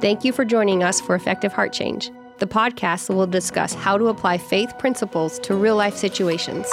Thank 0.00 0.24
you 0.24 0.32
for 0.32 0.46
joining 0.46 0.82
us 0.82 1.00
for 1.00 1.14
Effective 1.14 1.52
Heart 1.52 1.74
Change, 1.74 2.10
the 2.38 2.46
podcast 2.46 3.14
will 3.14 3.26
discuss 3.26 3.74
how 3.74 3.98
to 3.98 4.08
apply 4.08 4.38
faith 4.38 4.78
principles 4.78 5.38
to 5.40 5.54
real 5.54 5.76
life 5.76 5.94
situations. 5.94 6.66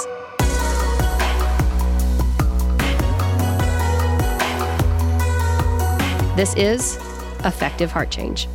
This 6.36 6.54
is 6.54 6.96
Effective 7.44 7.92
Heart 7.92 8.10
Change. 8.10 8.48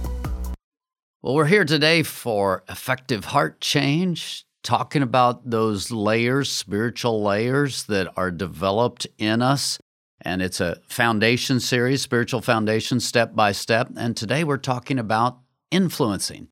Well, 1.22 1.36
we're 1.36 1.46
here 1.46 1.66
today 1.66 2.02
for 2.02 2.64
Effective 2.68 3.26
Heart 3.26 3.62
Change, 3.62 4.46
talking 4.64 5.04
about 5.04 5.50
those 5.50 5.92
layers, 5.92 6.52
spiritual 6.52 7.22
layers 7.22 7.84
that 7.84 8.12
are 8.18 8.32
developed 8.32 9.06
in 9.20 9.42
us 9.44 9.78
and 10.24 10.42
it's 10.42 10.60
a 10.62 10.78
foundation 10.88 11.60
series, 11.60 12.02
spiritual 12.02 12.42
foundation, 12.42 13.00
step 13.00 13.36
by 13.36 13.52
step. 13.52 13.90
And 13.98 14.16
today 14.16 14.44
we're 14.44 14.58
talking 14.58 14.98
about 14.98 15.40
influencing, 15.70 16.48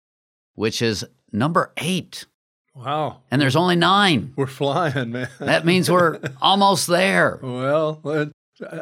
which 0.56 0.82
is 0.82 1.06
number 1.32 1.72
eight. 1.78 2.26
Wow. 2.76 3.22
And 3.32 3.42
there's 3.42 3.56
only 3.56 3.76
nine. 3.76 4.34
We're 4.36 4.48
flying, 4.48 5.12
man. 5.12 5.30
that 5.40 5.66
means 5.66 5.90
we're 5.90 6.20
almost 6.42 6.88
there. 6.88 7.40
Well, 7.42 8.02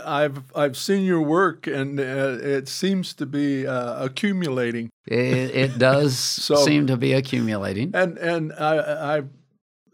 I've 0.05 0.44
I've 0.55 0.77
seen 0.77 1.05
your 1.05 1.21
work, 1.21 1.66
and 1.66 1.99
uh, 1.99 2.38
it 2.41 2.67
seems 2.67 3.13
to 3.16 3.25
be 3.25 3.66
uh, 3.66 4.03
accumulating. 4.03 4.89
It, 5.08 5.16
it 5.55 5.77
does 5.80 6.19
so, 6.19 6.55
seem 6.55 6.88
to 6.88 6.97
be 6.97 7.13
accumulating, 7.13 7.91
and 7.94 8.17
and 8.17 8.53
I, 8.53 9.17
I 9.17 9.23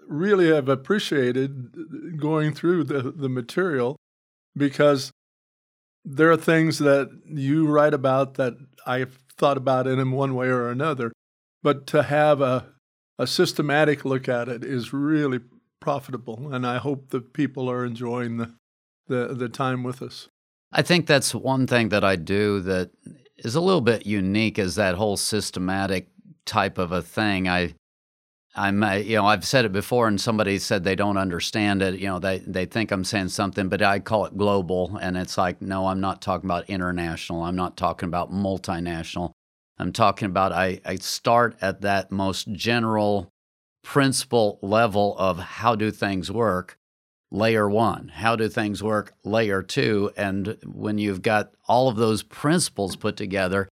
really 0.08 0.48
have 0.48 0.70
appreciated 0.70 2.17
going 2.20 2.53
through 2.53 2.86
the 2.86 3.12
the 3.12 3.30
material 3.30 3.95
because 4.55 5.12
there 6.04 6.32
are 6.32 6.38
things 6.38 6.80
that 6.80 7.09
you 7.26 7.68
write 7.68 7.94
about 7.94 8.36
that 8.36 8.54
I've 8.86 9.18
thought 9.38 9.58
about 9.58 9.88
in 9.88 10.12
one 10.12 10.36
way 10.36 10.48
or 10.48 10.70
another. 10.70 11.12
But 11.64 11.88
to 11.88 12.03
have 12.03 12.42
a, 12.42 12.73
a 13.17 13.25
systematic 13.25 14.06
look 14.06 14.30
at 14.30 14.47
it 14.47 14.64
is 14.64 14.94
really 14.94 15.39
profitable. 15.80 16.53
And 16.53 16.66
I 16.66 16.78
hope 16.78 17.09
that 17.09 17.34
people 17.34 17.70
are 17.70 17.84
enjoying 17.84 18.38
the, 18.38 18.53
the, 19.08 19.34
the 19.34 19.50
time 19.50 19.84
with 19.84 20.02
us. 20.02 20.30
I 20.72 20.81
think 20.81 21.08
that's 21.08 21.34
one 21.34 21.67
thing 21.67 21.90
that 21.90 22.03
I 22.03 22.16
do 22.16 22.59
that 22.62 22.92
is 23.38 23.56
a 23.56 23.62
little 23.62 23.81
bit 23.81 24.06
unique 24.06 24.59
is 24.59 24.75
that 24.75 24.95
whole 24.95 25.17
systematic 25.17 26.09
type 26.45 26.78
of 26.78 26.92
a 26.92 27.02
thing. 27.02 27.47
I 27.47 27.75
I'm, 28.56 28.81
you 29.03 29.17
know, 29.17 29.25
I've 29.25 29.45
said 29.45 29.66
it 29.66 29.73
before, 29.73 30.08
and 30.08 30.20
somebody 30.20 30.59
said 30.59 30.84
they 30.84 30.95
don't 30.95 31.17
understand 31.17 31.81
it. 31.81 32.00
You 32.00 32.08
know, 32.08 32.20
they 32.20 32.39
they 32.39 32.66
think 32.66 32.92
I'm 32.92 33.03
saying 33.03 33.30
something, 33.30 33.67
but 33.67 33.81
I 33.81 34.00
call 34.00 34.25
it 34.25 34.38
global, 34.38 34.97
and 35.02 35.17
it's 35.17 35.38
like, 35.38 35.62
no, 35.62 35.88
I'm 35.88 36.00
not 36.00 36.22
talking 36.22 36.47
about 36.47 36.70
international. 36.70 37.44
I'm 37.44 37.56
not 37.56 37.75
talking 37.75 38.08
about 38.08 38.31
multinational. 38.31 39.31
I'm 39.78 39.92
talking 39.92 40.28
about 40.28 40.53
I, 40.53 40.80
I 40.86 40.95
start 40.95 41.58
at 41.62 41.81
that 41.81 42.12
most 42.12 42.52
general 42.52 43.30
principle 43.84 44.58
level 44.62 45.16
of 45.17 45.38
how 45.38 45.75
do 45.75 45.92
things 45.92 46.31
work. 46.31 46.78
Layer 47.31 47.69
one, 47.69 48.08
how 48.08 48.38
do 48.38 48.47
things 48.47 48.81
work? 48.81 49.14
Layer 49.25 49.62
two, 49.62 50.12
and 50.16 50.58
when 50.64 50.97
you've 50.97 51.22
got 51.22 51.52
all 51.67 51.90
of 51.90 51.97
those 51.97 52.23
principles 52.23 52.95
put 52.95 53.17
together, 53.17 53.67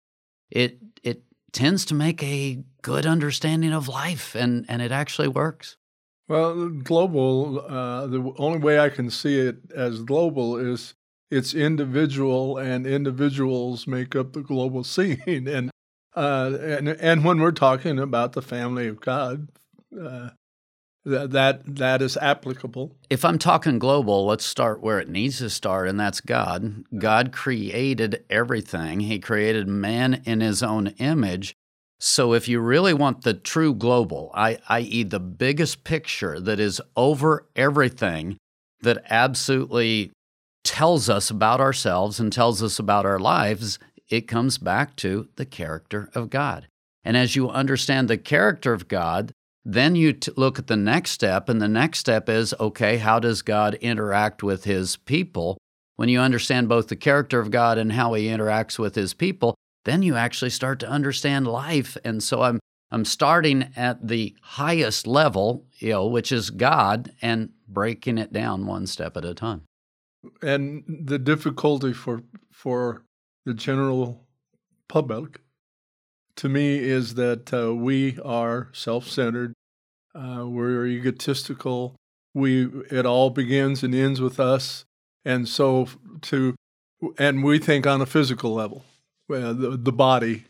it 0.51 0.79
it 1.03 1.23
tends 1.53 1.85
to 1.85 1.93
make 1.93 2.21
a 2.21 2.61
good 2.83 3.07
understanding 3.07 3.73
of 3.73 3.87
life, 3.87 4.35
and, 4.35 4.65
and 4.69 4.81
it 4.81 4.91
actually 4.91 5.27
works. 5.27 5.77
Well, 6.27 6.69
global, 6.69 7.59
uh, 7.67 8.07
the 8.07 8.33
only 8.37 8.59
way 8.59 8.79
I 8.79 8.89
can 8.89 9.09
see 9.09 9.39
it 9.39 9.57
as 9.75 10.03
global 10.03 10.57
is 10.57 10.93
it's 11.31 11.55
individual, 11.55 12.59
and 12.59 12.85
individuals 12.85 13.87
make 13.87 14.15
up 14.15 14.33
the 14.33 14.41
global 14.41 14.83
scene. 14.83 15.47
And, 15.47 15.71
uh, 16.15 16.57
and, 16.61 16.89
and 16.89 17.25
when 17.25 17.39
we're 17.39 17.51
talking 17.51 17.97
about 17.97 18.33
the 18.33 18.41
family 18.43 18.87
of 18.87 19.01
God, 19.01 19.47
uh, 19.99 20.29
that 21.05 21.63
that 21.75 22.01
is 22.01 22.15
applicable. 22.17 22.95
If 23.09 23.25
I'm 23.25 23.37
talking 23.37 23.77
global, 23.77 24.25
let's 24.25 24.45
start 24.45 24.81
where 24.81 24.99
it 24.99 25.09
needs 25.09 25.39
to 25.39 25.49
start, 25.49 25.89
and 25.89 25.99
that's 25.99 26.21
God. 26.21 26.83
God 26.97 27.31
created 27.33 28.23
everything. 28.29 29.01
He 29.01 29.19
created 29.19 29.67
man 29.67 30.21
in 30.25 30.39
His 30.39 30.63
own 30.63 30.87
image. 30.99 31.55
So 32.05 32.33
if 32.33 32.49
you 32.49 32.59
really 32.59 32.93
want 32.93 33.21
the 33.21 33.33
true 33.33 33.73
global, 33.73 34.29
i.e., 34.33 35.03
the 35.03 35.21
biggest 35.21 35.85
picture 35.85 36.37
that 36.37 36.59
is 36.59 36.81
over 36.97 37.47
everything, 37.55 38.35
that 38.81 39.05
absolutely 39.09 40.11
tells 40.65 41.09
us 41.09 41.29
about 41.29 41.61
ourselves 41.61 42.19
and 42.19 42.29
tells 42.29 42.61
us 42.61 42.77
about 42.77 43.05
our 43.05 43.19
lives, 43.19 43.79
it 44.09 44.27
comes 44.27 44.57
back 44.57 44.97
to 44.97 45.29
the 45.37 45.45
character 45.45 46.09
of 46.13 46.29
God. 46.29 46.67
And 47.05 47.15
as 47.15 47.37
you 47.37 47.49
understand 47.49 48.09
the 48.09 48.17
character 48.17 48.73
of 48.73 48.89
God, 48.89 49.31
then 49.63 49.95
you 49.95 50.11
t- 50.11 50.33
look 50.35 50.59
at 50.59 50.67
the 50.67 50.75
next 50.75 51.11
step, 51.11 51.47
and 51.47 51.61
the 51.61 51.69
next 51.69 51.99
step 51.99 52.27
is 52.27 52.53
okay, 52.59 52.97
how 52.97 53.19
does 53.19 53.41
God 53.41 53.75
interact 53.75 54.43
with 54.43 54.65
his 54.65 54.97
people? 54.97 55.57
When 55.95 56.09
you 56.09 56.19
understand 56.19 56.67
both 56.67 56.89
the 56.89 56.97
character 56.97 57.39
of 57.39 57.49
God 57.49 57.77
and 57.77 57.93
how 57.93 58.13
he 58.13 58.25
interacts 58.25 58.77
with 58.77 58.95
his 58.95 59.13
people, 59.13 59.55
then 59.85 60.01
you 60.01 60.15
actually 60.15 60.51
start 60.51 60.79
to 60.79 60.89
understand 60.89 61.47
life. 61.47 61.97
And 62.03 62.21
so 62.23 62.41
I'm 62.41 62.59
I'm 62.91 63.05
starting 63.05 63.71
at 63.75 64.07
the 64.07 64.35
highest 64.41 65.07
level, 65.07 65.65
you 65.79 65.89
know, 65.89 66.05
which 66.05 66.31
is 66.31 66.51
God, 66.51 67.11
and 67.21 67.49
breaking 67.67 68.19
it 68.19 68.31
down 68.31 68.67
one 68.67 68.85
step 68.85 69.17
at 69.17 69.25
a 69.25 69.33
time. 69.33 69.63
And 70.41 70.83
the 70.87 71.19
difficulty 71.19 71.91
for 71.93 72.23
for 72.51 73.03
the 73.45 73.53
general 73.53 74.27
public 74.87 75.41
to 76.35 76.49
me 76.49 76.77
is 76.77 77.15
that 77.15 77.53
uh, 77.53 77.75
we 77.75 78.19
are 78.23 78.69
self-centered, 78.73 79.53
uh, 80.15 80.45
we're 80.47 80.85
egotistical. 80.85 81.95
We 82.33 82.65
it 82.89 83.05
all 83.05 83.29
begins 83.29 83.83
and 83.83 83.93
ends 83.93 84.21
with 84.21 84.39
us, 84.39 84.85
and 85.25 85.47
so 85.47 85.87
to 86.21 86.55
and 87.17 87.43
we 87.43 87.59
think 87.59 87.85
on 87.85 88.01
a 88.01 88.05
physical 88.05 88.53
level, 88.53 88.83
well, 89.27 89.53
the 89.53 89.77
the 89.77 89.91
body. 89.91 90.45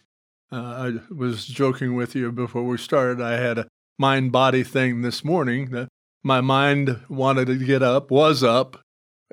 Uh, 0.51 1.01
I 1.09 1.13
was 1.13 1.45
joking 1.45 1.95
with 1.95 2.13
you 2.13 2.31
before 2.31 2.63
we 2.63 2.78
started. 2.78 3.19
I 3.19 3.38
had 3.38 3.57
a 3.57 3.67
mind 3.97 4.31
body 4.31 4.63
thing 4.63 5.01
this 5.01 5.23
morning 5.23 5.72
that 5.72 5.89
my 6.23 6.41
mind 6.41 7.00
wanted 7.09 7.47
to 7.47 7.56
get 7.56 7.81
up, 7.81 8.12
was 8.12 8.44
up, 8.44 8.79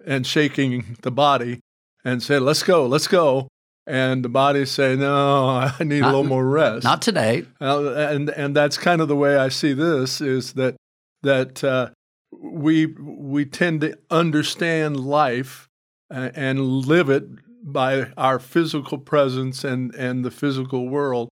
and 0.06 0.26
shaking 0.26 0.96
the 1.02 1.10
body, 1.10 1.60
and 2.04 2.22
said, 2.22 2.42
"Let's 2.42 2.62
go, 2.62 2.86
let's 2.86 3.06
go." 3.06 3.48
and 3.86 4.24
the 4.24 4.28
body 4.28 4.64
say, 4.64 4.96
"No, 4.96 5.48
I 5.78 5.84
need 5.84 6.00
not, 6.00 6.08
a 6.08 6.16
little 6.16 6.24
more 6.24 6.46
rest." 6.46 6.84
Not 6.84 7.02
today. 7.02 7.44
Uh, 7.60 7.92
and 7.94 8.30
and 8.30 8.56
that's 8.56 8.78
kind 8.78 9.00
of 9.00 9.08
the 9.08 9.16
way 9.16 9.36
I 9.36 9.48
see 9.48 9.72
this 9.72 10.20
is 10.20 10.54
that 10.54 10.76
that 11.22 11.62
uh, 11.64 11.90
we 12.30 12.86
we 12.86 13.44
tend 13.44 13.80
to 13.82 13.98
understand 14.10 14.98
life 14.98 15.68
uh, 16.10 16.30
and 16.34 16.60
live 16.60 17.10
it 17.10 17.24
by 17.62 18.12
our 18.16 18.38
physical 18.38 18.98
presence 18.98 19.64
and 19.64 19.94
and 19.94 20.24
the 20.24 20.30
physical 20.30 20.88
world, 20.88 21.28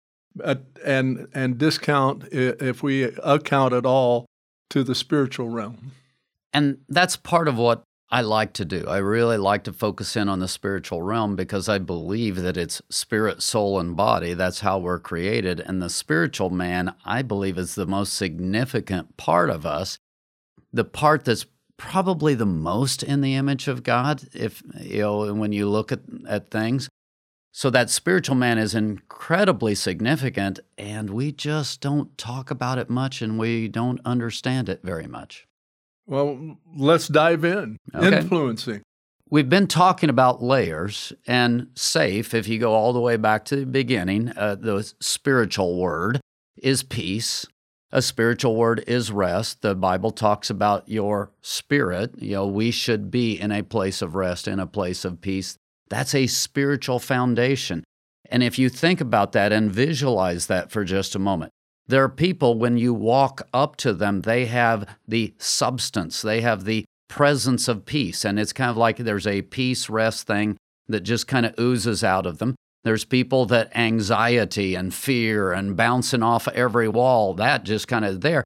and 0.85 1.29
and 1.35 1.59
discount 1.59 2.25
if 2.33 2.83
we 2.83 3.05
account 3.05 3.73
at 3.75 3.87
all 3.87 4.27
to 4.71 4.83
the 4.83 4.95
spiritual 4.95 5.49
realm. 5.49 5.93
And 6.53 6.79
that's 6.89 7.17
part 7.17 7.49
of 7.49 7.57
what 7.57 7.83
I 8.11 8.21
like 8.21 8.53
to 8.55 8.67
do. 8.67 8.85
I 8.87 8.99
really 8.99 9.39
like 9.39 9.65
to 9.65 9.73
focus 9.73 10.17
in 10.17 10.29
on 10.29 10.39
the 10.39 10.47
spiritual 10.47 11.01
realm 11.01 11.35
because 11.35 11.67
I 11.67 11.79
believe 11.79 12.37
that 12.37 12.59
it's 12.59 12.83
spirit, 12.91 13.41
soul, 13.41 13.81
and 13.81 13.97
body. 13.97 14.35
That's 14.35 14.61
how 14.61 14.79
we're 14.79 14.99
created. 14.99 15.61
And 15.61 15.81
the 15.81 15.89
spiritual 15.89 16.51
man, 16.51 16.95
I 17.07 17.23
believe, 17.23 17.57
is 17.57 17.75
the 17.75 17.87
most 17.87 18.13
significant 18.13 19.17
part 19.17 19.49
of 19.49 19.65
us, 19.65 19.97
the 20.75 20.85
part 20.85 21.25
that's 21.25 21.47
probably 21.83 22.33
the 22.35 22.47
most 22.47 23.03
in 23.03 23.23
the 23.23 23.35
image 23.35 23.67
of 23.67 23.83
God, 23.83 24.23
if 24.33 24.63
you 24.81 25.01
know, 25.01 25.35
when 25.35 25.51
you 25.51 25.69
look 25.69 25.91
at, 25.91 26.01
at 26.29 26.49
things. 26.49 26.89
So 27.51 27.71
that 27.71 27.91
spiritual 27.91 28.37
man 28.37 28.57
is 28.57 28.73
incredibly 28.73 29.75
significant, 29.75 30.61
and 30.79 31.11
we 31.11 31.33
just 31.33 31.81
don't 31.81 32.17
talk 32.17 32.53
about 32.53 32.79
it 32.79 32.89
much 32.89 33.21
and 33.21 33.37
we 33.37 33.67
don't 33.67 34.01
understand 34.05 34.69
it 34.69 34.81
very 34.85 35.09
much. 35.09 35.47
Well, 36.07 36.57
let's 36.77 37.09
dive 37.09 37.45
in. 37.45 37.77
Okay. 37.93 38.19
Influencing. 38.19 38.83
We've 39.29 39.49
been 39.49 39.67
talking 39.67 40.09
about 40.09 40.43
layers 40.43 41.13
and 41.27 41.69
safe. 41.75 42.33
If 42.33 42.47
you 42.47 42.59
go 42.59 42.73
all 42.75 42.93
the 42.93 43.01
way 43.01 43.17
back 43.17 43.45
to 43.47 43.57
the 43.57 43.67
beginning, 43.67 44.33
uh, 44.37 44.55
the 44.55 44.91
spiritual 45.01 45.79
word 45.79 46.21
is 46.57 46.85
peace. 46.85 47.45
A 47.95 48.01
spiritual 48.01 48.57
word 48.57 48.83
is 48.87 49.13
rest. 49.13 49.61
The 49.61 49.75
Bible 49.75 50.13
talks 50.13 50.49
about 50.49 50.89
your 50.89 51.31
spirit. 51.43 52.15
You 52.17 52.33
know, 52.33 52.47
we 52.47 52.71
should 52.71 53.11
be 53.11 53.39
in 53.39 53.53
a 53.53 53.63
place 53.63 54.01
of 54.01 54.15
rest, 54.15 54.49
in 54.49 54.59
a 54.59 54.67
place 54.67 55.05
of 55.05 55.21
peace. 55.21 55.57
That's 55.91 56.15
a 56.15 56.27
spiritual 56.27 56.99
foundation. 56.99 57.85
And 58.31 58.43
if 58.43 58.59
you 58.59 58.71
think 58.71 59.03
about 59.03 59.33
that 59.33 59.53
and 59.53 59.71
visualize 59.71 60.47
that 60.47 60.71
for 60.71 60.85
just 60.85 61.15
a 61.15 61.19
moment, 61.19 61.53
there 61.87 62.03
are 62.03 62.09
people, 62.09 62.59
when 62.59 62.79
you 62.79 62.95
walk 62.95 63.47
up 63.53 63.77
to 63.77 63.93
them, 63.93 64.23
they 64.23 64.47
have 64.47 64.89
the 65.07 65.35
substance, 65.37 66.23
they 66.23 66.41
have 66.41 66.65
the 66.65 66.87
presence 67.09 67.69
of 67.69 67.85
peace. 67.85 68.25
And 68.25 68.41
it's 68.41 68.55
kind 68.55 68.71
of 68.71 68.79
like 68.79 68.97
there's 68.97 69.27
a 69.27 69.43
peace 69.43 69.91
rest 69.91 70.27
thing 70.27 70.57
that 70.89 71.01
just 71.01 71.27
kind 71.27 71.45
of 71.45 71.55
oozes 71.61 72.03
out 72.03 72.25
of 72.25 72.39
them. 72.39 72.55
There's 72.85 73.05
people 73.05 73.47
that 73.47 73.75
anxiety 73.77 74.75
and 74.75 74.93
fear 74.93 75.53
and 75.53 75.77
bouncing 75.77 76.23
off 76.23 76.49
every 76.49 76.89
wall, 76.89 77.35
that 77.35 77.65
just 77.65 77.87
kind 77.89 78.05
of 78.05 78.21
there. 78.21 78.45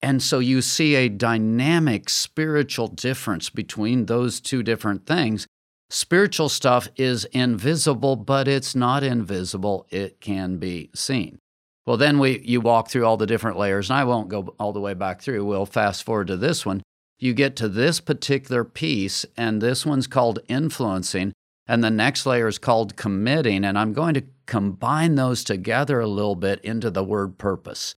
And 0.00 0.22
so 0.22 0.38
you 0.38 0.62
see 0.62 0.94
a 0.96 1.08
dynamic 1.08 2.08
spiritual 2.10 2.88
difference 2.88 3.50
between 3.50 4.06
those 4.06 4.40
two 4.40 4.62
different 4.62 5.06
things. 5.06 5.46
Spiritual 5.90 6.48
stuff 6.48 6.88
is 6.96 7.24
invisible, 7.26 8.16
but 8.16 8.48
it's 8.48 8.74
not 8.74 9.02
invisible. 9.02 9.86
It 9.90 10.20
can 10.20 10.58
be 10.58 10.90
seen. 10.94 11.38
Well, 11.86 11.96
then 11.98 12.18
we 12.18 12.40
you 12.40 12.60
walk 12.60 12.88
through 12.88 13.04
all 13.04 13.16
the 13.16 13.26
different 13.26 13.58
layers, 13.58 13.90
and 13.90 13.98
I 13.98 14.04
won't 14.04 14.28
go 14.28 14.54
all 14.58 14.72
the 14.72 14.80
way 14.80 14.94
back 14.94 15.20
through. 15.20 15.44
We'll 15.44 15.66
fast 15.66 16.02
forward 16.02 16.28
to 16.28 16.36
this 16.36 16.64
one. 16.64 16.82
You 17.18 17.32
get 17.32 17.56
to 17.56 17.68
this 17.68 18.00
particular 18.00 18.64
piece, 18.64 19.24
and 19.36 19.60
this 19.60 19.86
one's 19.86 20.06
called 20.06 20.40
influencing, 20.48 21.32
and 21.66 21.82
the 21.82 21.90
next 21.90 22.26
layer 22.26 22.48
is 22.48 22.58
called 22.58 22.96
committing. 22.96 23.64
And 23.64 23.78
I'm 23.78 23.92
going 23.92 24.14
to 24.14 24.24
combine 24.46 25.14
those 25.14 25.44
together 25.44 26.00
a 26.00 26.06
little 26.06 26.36
bit 26.36 26.60
into 26.60 26.90
the 26.90 27.04
word 27.04 27.38
purpose. 27.38 27.94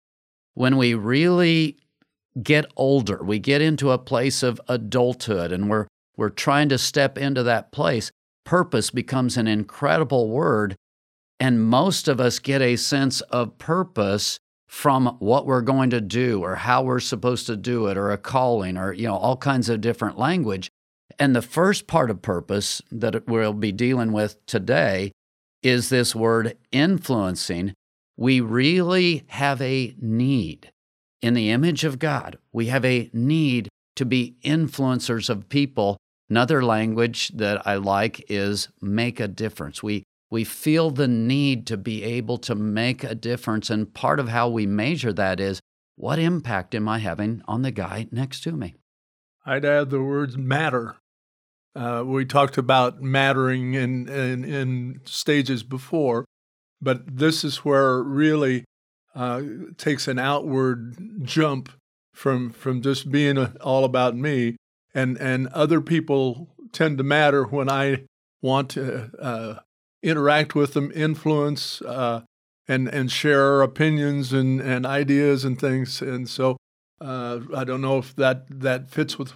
When 0.54 0.78
we 0.78 0.94
really 0.94 1.78
get 2.42 2.66
older, 2.76 3.22
we 3.24 3.40
get 3.40 3.62
into 3.62 3.92
a 3.92 3.98
place 3.98 4.44
of 4.44 4.62
adulthood, 4.68 5.52
and 5.52 5.70
we're 5.70 5.88
we're 6.16 6.30
trying 6.30 6.70
to 6.70 6.80
step 6.80 7.18
into 7.18 7.44
that 7.44 7.72
place. 7.72 8.12
Purpose 8.44 8.90
becomes 8.90 9.38
an 9.38 9.48
incredible 9.48 10.30
word 10.30 10.76
and 11.40 11.64
most 11.64 12.08
of 12.08 12.20
us 12.20 12.40
get 12.40 12.62
a 12.62 12.76
sense 12.76 13.22
of 13.22 13.58
purpose 13.58 14.40
from 14.68 15.16
what 15.20 15.46
we're 15.46 15.62
going 15.62 15.90
to 15.92 16.02
do 16.02 16.42
or 16.44 16.56
how 16.56 16.82
we're 16.82 17.00
supposed 17.00 17.46
to 17.48 17.56
do 17.56 17.88
it 17.88 17.98
or 17.98 18.12
a 18.12 18.18
calling 18.18 18.78
or 18.78 18.92
you 18.92 19.08
know 19.08 19.16
all 19.16 19.38
kinds 19.38 19.70
of 19.70 19.82
different 19.82 20.18
language. 20.18 20.70
And 21.20 21.36
the 21.36 21.42
first 21.42 21.88
part 21.88 22.10
of 22.10 22.22
purpose 22.22 22.82
that 22.92 23.28
we'll 23.28 23.54
be 23.54 23.72
dealing 23.72 24.12
with 24.12 24.44
today 24.46 25.12
is 25.64 25.90
this 25.90 26.16
word 26.16 26.58
influencing. 26.72 27.74
We 28.16 28.42
really 28.42 29.24
have 29.28 29.62
a 29.62 29.96
need. 30.00 30.72
In 31.22 31.34
the 31.34 31.50
image 31.50 31.84
of 31.84 32.00
God, 32.00 32.38
we 32.52 32.68
have 32.68 32.86
a 32.86 33.10
need 33.14 33.70
to 33.96 34.06
be 34.06 34.36
influencers 34.44 35.30
of 35.30 35.50
people. 35.50 35.98
Another 36.30 36.64
language 36.64 37.30
that 37.30 37.66
I 37.66 37.76
like 37.76 38.24
is 38.30 38.70
make 38.82 39.20
a 39.20 39.28
difference. 39.28 39.82
We 39.82 40.04
we 40.30 40.44
feel 40.44 40.92
the 40.92 41.08
need 41.08 41.66
to 41.68 41.78
be 41.78 42.04
able 42.04 42.38
to 42.40 42.54
make 42.54 43.04
a 43.04 43.16
difference. 43.16 43.70
And 43.70 43.94
part 43.94 44.20
of 44.20 44.28
how 44.28 44.50
we 44.50 44.66
measure 44.66 45.14
that 45.14 45.40
is 45.40 45.62
what 45.96 46.20
impact 46.20 46.76
am 46.76 46.88
I 46.88 47.00
having 47.00 47.42
on 47.48 47.62
the 47.62 47.72
guy 47.72 48.08
next 48.12 48.42
to 48.42 48.52
me? 48.52 48.76
I'd 49.48 49.64
add 49.64 49.90
the 49.90 50.04
words 50.04 50.38
matter. 50.38 50.98
Uh, 51.74 52.04
we 52.06 52.26
talked 52.26 52.58
about 52.58 53.02
mattering 53.02 53.74
in, 53.76 54.10
in, 54.10 54.44
in, 54.44 55.02
stages 55.06 55.64
before, 55.64 56.26
but 56.82 57.18
this 57.18 57.44
is 57.46 57.58
where 57.58 58.04
really 58.04 58.66
uh, 59.16 59.42
takes 59.78 60.08
an 60.08 60.20
outward 60.20 61.24
jump 61.24 61.70
from, 62.14 62.50
from 62.50 62.82
just 62.82 63.10
being 63.10 63.38
all 63.38 63.86
about 63.86 64.18
me. 64.18 64.58
And, 64.94 65.18
and 65.18 65.48
other 65.50 65.80
people 65.80 66.50
tend 66.74 66.98
to 66.98 67.04
matter 67.04 67.46
when 67.46 67.70
I 67.70 68.04
want 68.42 68.70
to 68.72 69.12
uh, 69.22 69.60
interact 70.04 70.56
with 70.56 70.74
them, 70.74 70.92
influence, 70.94 71.82
uh, 71.84 72.22
and 72.68 72.88
and 72.90 73.10
share 73.12 73.62
opinions 73.62 74.34
and, 74.34 74.60
and 74.60 74.86
ideas 74.86 75.46
and 75.46 75.60
things. 75.60 76.02
And 76.02 76.30
so 76.30 76.58
uh, 77.02 77.40
I 77.56 77.64
don't 77.64 77.82
know 77.82 77.98
if 77.98 78.16
that 78.16 78.46
that 78.50 78.90
fits 78.90 79.18
with. 79.18 79.34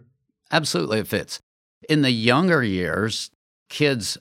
Absolutely, 0.51 0.99
it 0.99 1.07
fits. 1.07 1.39
In 1.89 2.01
the 2.01 2.11
younger 2.11 2.63
years, 2.63 3.31
kids, 3.69 4.17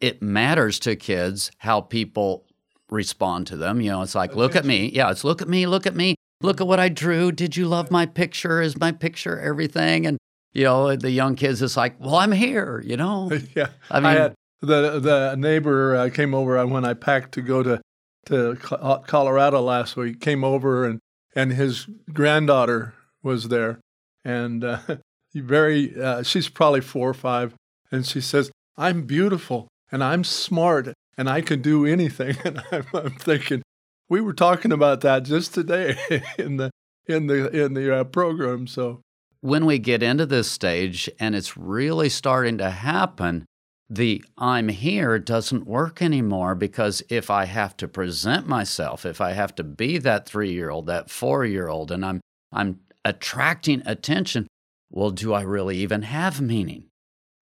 it 0.00 0.22
matters 0.22 0.78
to 0.80 0.96
kids 0.96 1.50
how 1.58 1.80
people 1.80 2.46
respond 2.90 3.46
to 3.48 3.56
them. 3.56 3.80
You 3.80 3.90
know, 3.90 4.02
it's 4.02 4.14
like, 4.14 4.30
Attention. 4.30 4.42
look 4.42 4.56
at 4.56 4.64
me. 4.64 4.90
Yeah, 4.92 5.10
it's 5.10 5.24
look 5.24 5.42
at 5.42 5.48
me, 5.48 5.66
look 5.66 5.86
at 5.86 5.94
me. 5.94 6.14
Look 6.42 6.60
at 6.60 6.66
what 6.66 6.80
I 6.80 6.88
drew. 6.88 7.32
Did 7.32 7.56
you 7.56 7.66
love 7.66 7.90
my 7.90 8.06
picture? 8.06 8.60
Is 8.60 8.78
my 8.78 8.92
picture 8.92 9.40
everything? 9.40 10.06
And 10.06 10.18
you 10.52 10.64
know, 10.64 10.94
the 10.96 11.10
young 11.10 11.34
kids, 11.34 11.60
it's 11.62 11.76
like, 11.76 11.98
well, 11.98 12.16
I'm 12.16 12.32
here. 12.32 12.82
You 12.84 12.96
know. 12.96 13.30
yeah. 13.54 13.68
I 13.90 14.00
mean, 14.00 14.16
I 14.16 14.30
the 14.60 15.00
the 15.00 15.36
neighbor 15.36 15.96
uh, 15.96 16.10
came 16.10 16.34
over 16.34 16.64
when 16.66 16.84
I 16.84 16.94
packed 16.94 17.32
to 17.32 17.42
go 17.42 17.62
to 17.62 17.80
to 18.26 18.58
uh, 18.72 18.98
Colorado 18.98 19.60
last 19.60 19.96
week. 19.96 20.20
Came 20.20 20.44
over 20.44 20.84
and 20.84 21.00
and 21.36 21.52
his 21.52 21.86
granddaughter 22.12 22.94
was 23.22 23.48
there, 23.48 23.78
and 24.24 24.64
uh, 24.64 24.78
very 25.34 25.94
uh, 26.00 26.24
she's 26.24 26.48
probably 26.48 26.80
four 26.80 27.10
or 27.10 27.14
five, 27.14 27.54
and 27.92 28.04
she 28.04 28.20
says, 28.20 28.50
"I'm 28.76 29.02
beautiful 29.02 29.68
and 29.92 30.02
I'm 30.02 30.24
smart 30.24 30.92
and 31.16 31.28
I 31.28 31.42
can 31.42 31.62
do 31.62 31.86
anything." 31.86 32.36
And 32.44 32.60
I'm, 32.72 32.86
I'm 32.92 33.14
thinking, 33.14 33.62
we 34.08 34.20
were 34.20 34.32
talking 34.32 34.72
about 34.72 35.02
that 35.02 35.22
just 35.22 35.54
today 35.54 35.96
in 36.38 36.56
the 36.56 36.70
in 37.06 37.26
the 37.26 37.48
in 37.50 37.74
the 37.74 38.00
uh, 38.00 38.04
program. 38.04 38.66
So 38.66 39.02
when 39.40 39.66
we 39.66 39.78
get 39.78 40.02
into 40.02 40.26
this 40.26 40.50
stage 40.50 41.08
and 41.20 41.36
it's 41.36 41.56
really 41.56 42.08
starting 42.08 42.58
to 42.58 42.70
happen 42.70 43.44
the 43.88 44.24
I'm 44.36 44.68
here 44.68 45.18
doesn't 45.18 45.66
work 45.66 46.02
anymore 46.02 46.54
because 46.54 47.02
if 47.08 47.30
I 47.30 47.44
have 47.44 47.76
to 47.78 47.88
present 47.88 48.46
myself, 48.46 49.06
if 49.06 49.20
I 49.20 49.32
have 49.32 49.54
to 49.56 49.64
be 49.64 49.98
that 49.98 50.26
three 50.28 50.52
year 50.52 50.70
old, 50.70 50.86
that 50.86 51.10
four 51.10 51.44
year 51.44 51.68
old, 51.68 51.90
and 51.92 52.04
I'm, 52.04 52.20
I'm 52.52 52.80
attracting 53.04 53.82
attention, 53.86 54.48
well, 54.90 55.10
do 55.10 55.32
I 55.32 55.42
really 55.42 55.76
even 55.78 56.02
have 56.02 56.40
meaning? 56.40 56.84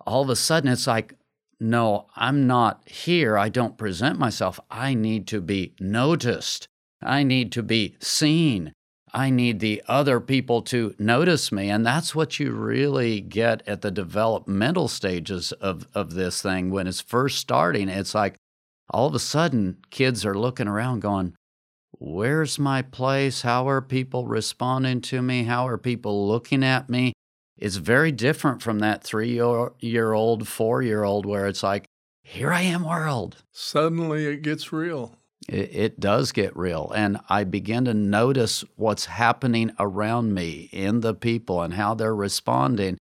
All 0.06 0.22
of 0.22 0.28
a 0.28 0.36
sudden, 0.36 0.70
it's 0.70 0.86
like, 0.86 1.14
no, 1.60 2.08
I'm 2.16 2.46
not 2.46 2.86
here. 2.86 3.38
I 3.38 3.48
don't 3.48 3.78
present 3.78 4.18
myself. 4.18 4.60
I 4.70 4.92
need 4.94 5.26
to 5.28 5.40
be 5.40 5.74
noticed. 5.80 6.66
I 7.02 7.22
need 7.22 7.52
to 7.52 7.62
be 7.62 7.96
seen. 8.00 8.72
I 9.14 9.30
need 9.30 9.60
the 9.60 9.80
other 9.86 10.18
people 10.18 10.60
to 10.62 10.92
notice 10.98 11.52
me. 11.52 11.70
And 11.70 11.86
that's 11.86 12.16
what 12.16 12.40
you 12.40 12.50
really 12.50 13.20
get 13.20 13.62
at 13.64 13.80
the 13.80 13.92
developmental 13.92 14.88
stages 14.88 15.52
of, 15.52 15.86
of 15.94 16.14
this 16.14 16.42
thing. 16.42 16.70
When 16.70 16.88
it's 16.88 17.00
first 17.00 17.38
starting, 17.38 17.88
it's 17.88 18.14
like 18.14 18.34
all 18.90 19.06
of 19.06 19.14
a 19.14 19.20
sudden 19.20 19.78
kids 19.90 20.26
are 20.26 20.34
looking 20.34 20.66
around 20.66 21.00
going, 21.00 21.34
Where's 22.00 22.58
my 22.58 22.82
place? 22.82 23.42
How 23.42 23.68
are 23.68 23.80
people 23.80 24.26
responding 24.26 25.00
to 25.02 25.22
me? 25.22 25.44
How 25.44 25.68
are 25.68 25.78
people 25.78 26.26
looking 26.26 26.64
at 26.64 26.90
me? 26.90 27.12
It's 27.56 27.76
very 27.76 28.10
different 28.10 28.62
from 28.62 28.80
that 28.80 29.04
three 29.04 29.40
year 29.80 30.12
old, 30.12 30.48
four 30.48 30.82
year 30.82 31.04
old 31.04 31.24
where 31.24 31.46
it's 31.46 31.62
like, 31.62 31.86
Here 32.24 32.52
I 32.52 32.62
am, 32.62 32.82
world. 32.82 33.44
Suddenly 33.52 34.26
it 34.26 34.42
gets 34.42 34.72
real 34.72 35.16
it, 35.48 35.74
it 35.74 36.00
does 36.00 36.32
get 36.32 36.56
real. 36.56 36.92
And 36.94 37.18
I 37.28 37.44
begin 37.44 37.84
to 37.86 37.94
notice 37.94 38.64
what's 38.76 39.06
happening 39.06 39.72
around 39.78 40.34
me 40.34 40.68
in 40.72 41.00
the 41.00 41.14
people 41.14 41.62
and 41.62 41.74
how 41.74 41.94
they're 41.94 42.14
responding. 42.14 42.98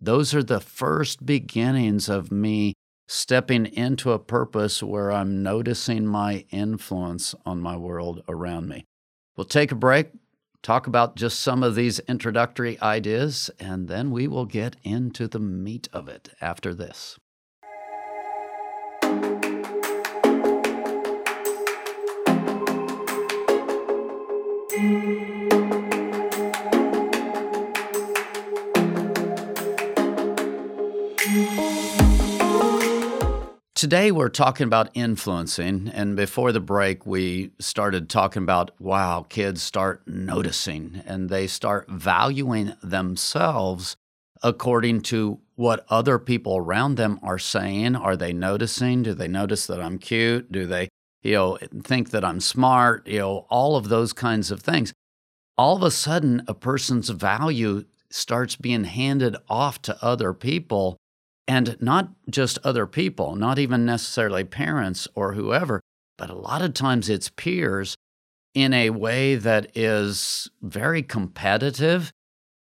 Those 0.00 0.34
are 0.34 0.42
the 0.42 0.60
first 0.60 1.26
beginnings 1.26 2.08
of 2.08 2.30
me 2.30 2.74
stepping 3.08 3.66
into 3.66 4.12
a 4.12 4.18
purpose 4.18 4.82
where 4.82 5.10
I'm 5.10 5.42
noticing 5.42 6.06
my 6.06 6.44
influence 6.50 7.34
on 7.44 7.60
my 7.60 7.76
world 7.76 8.22
around 8.28 8.68
me. 8.68 8.84
We'll 9.36 9.46
take 9.46 9.72
a 9.72 9.76
break, 9.76 10.10
talk 10.62 10.86
about 10.86 11.16
just 11.16 11.40
some 11.40 11.62
of 11.62 11.74
these 11.74 11.98
introductory 12.00 12.80
ideas, 12.80 13.50
and 13.58 13.88
then 13.88 14.10
we 14.12 14.28
will 14.28 14.46
get 14.46 14.76
into 14.84 15.26
the 15.26 15.40
meat 15.40 15.88
of 15.92 16.08
it 16.08 16.30
after 16.40 16.72
this. 16.72 17.18
Today, 33.80 34.10
we're 34.12 34.28
talking 34.28 34.66
about 34.66 34.90
influencing. 34.92 35.88
And 35.88 36.14
before 36.14 36.52
the 36.52 36.60
break, 36.60 37.06
we 37.06 37.52
started 37.58 38.10
talking 38.10 38.42
about 38.42 38.72
wow, 38.78 39.24
kids 39.26 39.62
start 39.62 40.06
noticing 40.06 41.02
and 41.06 41.30
they 41.30 41.46
start 41.46 41.88
valuing 41.88 42.74
themselves 42.82 43.96
according 44.42 45.00
to 45.00 45.40
what 45.54 45.86
other 45.88 46.18
people 46.18 46.58
around 46.58 46.96
them 46.96 47.18
are 47.22 47.38
saying. 47.38 47.96
Are 47.96 48.18
they 48.18 48.34
noticing? 48.34 49.02
Do 49.02 49.14
they 49.14 49.28
notice 49.28 49.66
that 49.66 49.80
I'm 49.80 49.98
cute? 49.98 50.52
Do 50.52 50.66
they, 50.66 50.88
you 51.22 51.34
know, 51.34 51.58
think 51.82 52.10
that 52.10 52.24
I'm 52.24 52.40
smart? 52.40 53.06
You 53.06 53.18
know, 53.18 53.46
all 53.50 53.76
of 53.76 53.88
those 53.88 54.12
kinds 54.12 54.50
of 54.50 54.60
things. 54.60 54.92
All 55.58 55.76
of 55.76 55.82
a 55.82 55.90
sudden, 55.90 56.42
a 56.48 56.54
person's 56.54 57.10
value 57.10 57.84
starts 58.10 58.56
being 58.56 58.84
handed 58.84 59.36
off 59.48 59.82
to 59.82 60.04
other 60.04 60.32
people 60.32 60.96
and 61.46 61.76
not 61.80 62.10
just 62.30 62.58
other 62.64 62.86
people, 62.86 63.34
not 63.34 63.58
even 63.58 63.84
necessarily 63.84 64.44
parents 64.44 65.08
or 65.14 65.34
whoever, 65.34 65.80
but 66.16 66.30
a 66.30 66.34
lot 66.34 66.62
of 66.62 66.74
times 66.74 67.08
it's 67.08 67.28
peers 67.28 67.96
in 68.54 68.72
a 68.72 68.90
way 68.90 69.36
that 69.36 69.76
is 69.76 70.48
very 70.62 71.02
competitive. 71.02 72.12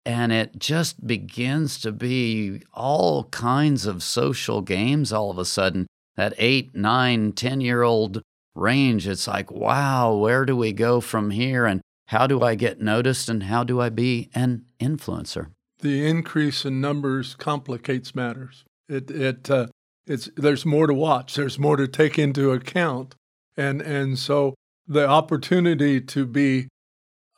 And 0.04 0.32
it 0.32 0.58
just 0.58 1.06
begins 1.06 1.80
to 1.82 1.92
be 1.92 2.62
all 2.72 3.24
kinds 3.24 3.86
of 3.86 4.02
social 4.02 4.60
games 4.62 5.12
all 5.12 5.30
of 5.30 5.38
a 5.38 5.44
sudden. 5.44 5.86
that 6.16 6.34
eight, 6.36 6.74
nine, 6.74 7.32
10 7.32 7.60
year 7.60 7.82
old 7.82 8.22
range, 8.54 9.06
it's 9.08 9.26
like, 9.26 9.50
wow, 9.50 10.14
where 10.14 10.44
do 10.44 10.56
we 10.56 10.72
go 10.72 11.00
from 11.00 11.30
here? 11.30 11.66
And 11.66 11.80
how 12.06 12.26
do 12.26 12.42
I 12.42 12.54
get 12.54 12.80
noticed? 12.80 13.28
And 13.28 13.44
how 13.44 13.64
do 13.64 13.80
I 13.80 13.88
be 13.88 14.30
an 14.34 14.64
influencer? 14.80 15.48
The 15.80 16.06
increase 16.06 16.64
in 16.64 16.80
numbers 16.80 17.34
complicates 17.34 18.14
matters. 18.14 18.64
It, 18.88 19.10
it, 19.10 19.50
uh, 19.50 19.66
it's, 20.06 20.28
there's 20.36 20.66
more 20.66 20.86
to 20.86 20.94
watch, 20.94 21.34
there's 21.34 21.58
more 21.58 21.76
to 21.76 21.88
take 21.88 22.18
into 22.18 22.52
account. 22.52 23.14
And, 23.56 23.80
and 23.82 24.18
so 24.18 24.54
the 24.86 25.06
opportunity 25.06 26.00
to 26.00 26.26
be 26.26 26.68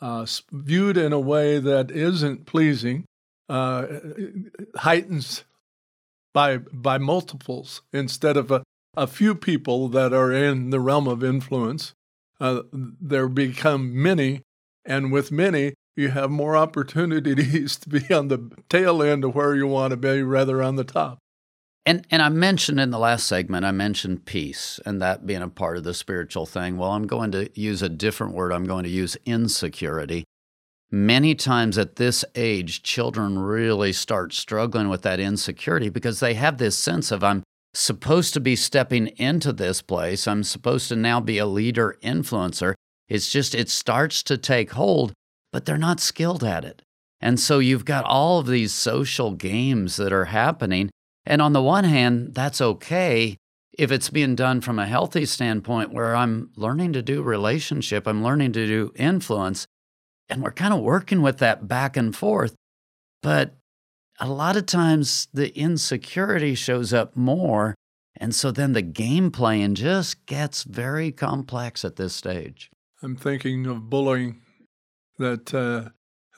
uh, 0.00 0.26
viewed 0.52 0.96
in 0.96 1.12
a 1.12 1.20
way 1.20 1.58
that 1.58 1.90
isn't 1.90 2.46
pleasing 2.46 3.04
uh, 3.48 3.86
heightens 4.76 5.44
by 6.32 6.58
by 6.58 6.98
multiples 6.98 7.82
instead 7.92 8.36
of 8.36 8.50
a, 8.50 8.62
a 8.96 9.06
few 9.06 9.34
people 9.34 9.88
that 9.88 10.12
are 10.12 10.32
in 10.32 10.70
the 10.70 10.80
realm 10.80 11.06
of 11.08 11.22
influence. 11.24 11.94
Uh, 12.40 12.62
there 12.72 13.28
become 13.28 14.00
many, 14.02 14.42
and 14.84 15.12
with 15.12 15.30
many, 15.30 15.74
you 15.96 16.08
have 16.08 16.30
more 16.30 16.56
opportunities 16.56 17.76
to 17.80 17.88
be 17.88 18.12
on 18.12 18.28
the 18.28 18.50
tail 18.68 19.02
end 19.02 19.24
of 19.24 19.34
where 19.34 19.54
you 19.54 19.66
want 19.66 19.92
to 19.92 19.96
be 19.96 20.22
rather 20.22 20.62
on 20.62 20.76
the 20.76 20.84
top. 20.84 21.18
And 21.86 22.06
and 22.10 22.22
I 22.22 22.30
mentioned 22.30 22.80
in 22.80 22.90
the 22.90 22.98
last 22.98 23.26
segment, 23.26 23.66
I 23.66 23.70
mentioned 23.70 24.24
peace 24.24 24.80
and 24.86 25.02
that 25.02 25.26
being 25.26 25.42
a 25.42 25.48
part 25.48 25.76
of 25.76 25.84
the 25.84 25.92
spiritual 25.92 26.46
thing. 26.46 26.78
Well, 26.78 26.92
I'm 26.92 27.06
going 27.06 27.30
to 27.32 27.48
use 27.60 27.82
a 27.82 27.90
different 27.90 28.34
word. 28.34 28.52
I'm 28.52 28.64
going 28.64 28.84
to 28.84 28.90
use 28.90 29.16
insecurity. 29.26 30.24
Many 30.90 31.34
times 31.34 31.76
at 31.76 31.96
this 31.96 32.24
age, 32.34 32.82
children 32.82 33.38
really 33.38 33.92
start 33.92 34.32
struggling 34.32 34.88
with 34.88 35.02
that 35.02 35.20
insecurity 35.20 35.90
because 35.90 36.20
they 36.20 36.34
have 36.34 36.56
this 36.56 36.78
sense 36.78 37.10
of 37.10 37.22
I'm 37.22 37.42
supposed 37.74 38.34
to 38.34 38.40
be 38.40 38.56
stepping 38.56 39.08
into 39.16 39.52
this 39.52 39.82
place. 39.82 40.26
I'm 40.26 40.44
supposed 40.44 40.88
to 40.88 40.96
now 40.96 41.20
be 41.20 41.38
a 41.38 41.46
leader 41.46 41.96
influencer. 42.02 42.74
It's 43.08 43.30
just, 43.30 43.54
it 43.54 43.68
starts 43.68 44.22
to 44.24 44.38
take 44.38 44.72
hold, 44.72 45.12
but 45.52 45.66
they're 45.66 45.76
not 45.76 46.00
skilled 46.00 46.44
at 46.44 46.64
it. 46.64 46.82
And 47.20 47.38
so 47.40 47.58
you've 47.58 47.84
got 47.84 48.04
all 48.04 48.38
of 48.38 48.46
these 48.46 48.72
social 48.72 49.32
games 49.32 49.96
that 49.96 50.12
are 50.12 50.26
happening 50.26 50.90
and 51.26 51.40
on 51.40 51.52
the 51.52 51.62
one 51.62 51.84
hand, 51.84 52.34
that's 52.34 52.60
okay 52.60 53.36
if 53.76 53.90
it's 53.90 54.10
being 54.10 54.34
done 54.34 54.60
from 54.60 54.78
a 54.78 54.86
healthy 54.86 55.24
standpoint 55.24 55.92
where 55.92 56.14
I'm 56.14 56.50
learning 56.56 56.92
to 56.92 57.02
do 57.02 57.22
relationship, 57.22 58.06
I'm 58.06 58.22
learning 58.22 58.52
to 58.52 58.66
do 58.66 58.92
influence, 58.94 59.66
and 60.28 60.42
we're 60.42 60.52
kind 60.52 60.72
of 60.72 60.80
working 60.80 61.22
with 61.22 61.38
that 61.38 61.66
back 61.66 61.96
and 61.96 62.14
forth. 62.14 62.54
But 63.22 63.56
a 64.20 64.28
lot 64.28 64.56
of 64.56 64.66
times 64.66 65.28
the 65.32 65.56
insecurity 65.58 66.54
shows 66.54 66.92
up 66.92 67.16
more. 67.16 67.74
And 68.16 68.34
so 68.34 68.50
then 68.50 68.72
the 68.72 68.82
game 68.82 69.30
playing 69.30 69.74
just 69.74 70.24
gets 70.26 70.62
very 70.62 71.10
complex 71.10 71.84
at 71.84 71.96
this 71.96 72.14
stage. 72.14 72.70
I'm 73.02 73.16
thinking 73.16 73.66
of 73.66 73.90
bullying 73.90 74.40
that 75.18 75.52
uh, 75.52 75.90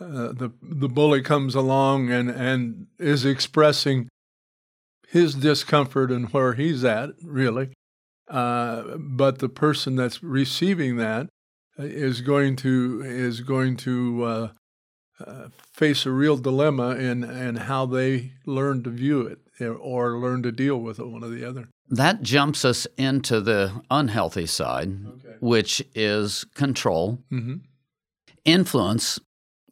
uh, 0.03 0.33
the 0.33 0.53
the 0.63 0.89
bully 0.89 1.23
comes 1.23 1.55
along 1.55 2.11
and, 2.11 2.31
and 2.31 2.87
is 2.99 3.25
expressing 3.25 4.09
his 5.09 5.35
discomfort 5.35 6.11
and 6.11 6.29
where 6.31 6.55
he's 6.55 6.85
at, 6.85 7.11
really. 7.23 7.73
Uh, 8.29 8.97
but 8.99 9.39
the 9.39 9.49
person 9.49 9.97
that's 9.97 10.23
receiving 10.23 10.97
that 10.97 11.29
is 11.79 12.21
going 12.21 12.57
to 12.57 13.03
is 13.05 13.41
going 13.41 13.77
to 13.77 14.51
uh, 15.25 15.49
face 15.73 16.07
a 16.07 16.11
real 16.11 16.37
dilemma 16.37 16.91
in 16.97 17.25
in 17.25 17.57
how 17.57 17.87
they 17.87 18.33
learn 18.45 18.83
to 18.83 18.91
view 18.91 19.23
it 19.23 19.39
eh, 19.61 19.67
or 19.67 20.19
learn 20.19 20.43
to 20.43 20.53
deal 20.53 20.77
with 20.77 20.99
it, 20.99 21.07
one 21.07 21.25
or 21.25 21.29
the 21.29 21.45
other. 21.45 21.69
That 21.89 22.23
jumps 22.23 22.65
us 22.65 22.87
into 22.97 23.41
the 23.41 23.83
unhealthy 23.91 24.47
side, 24.47 25.07
okay. 25.07 25.37
which 25.41 25.83
is 25.95 26.45
control, 26.55 27.21
mm-hmm. 27.31 27.57
influence, 28.45 29.21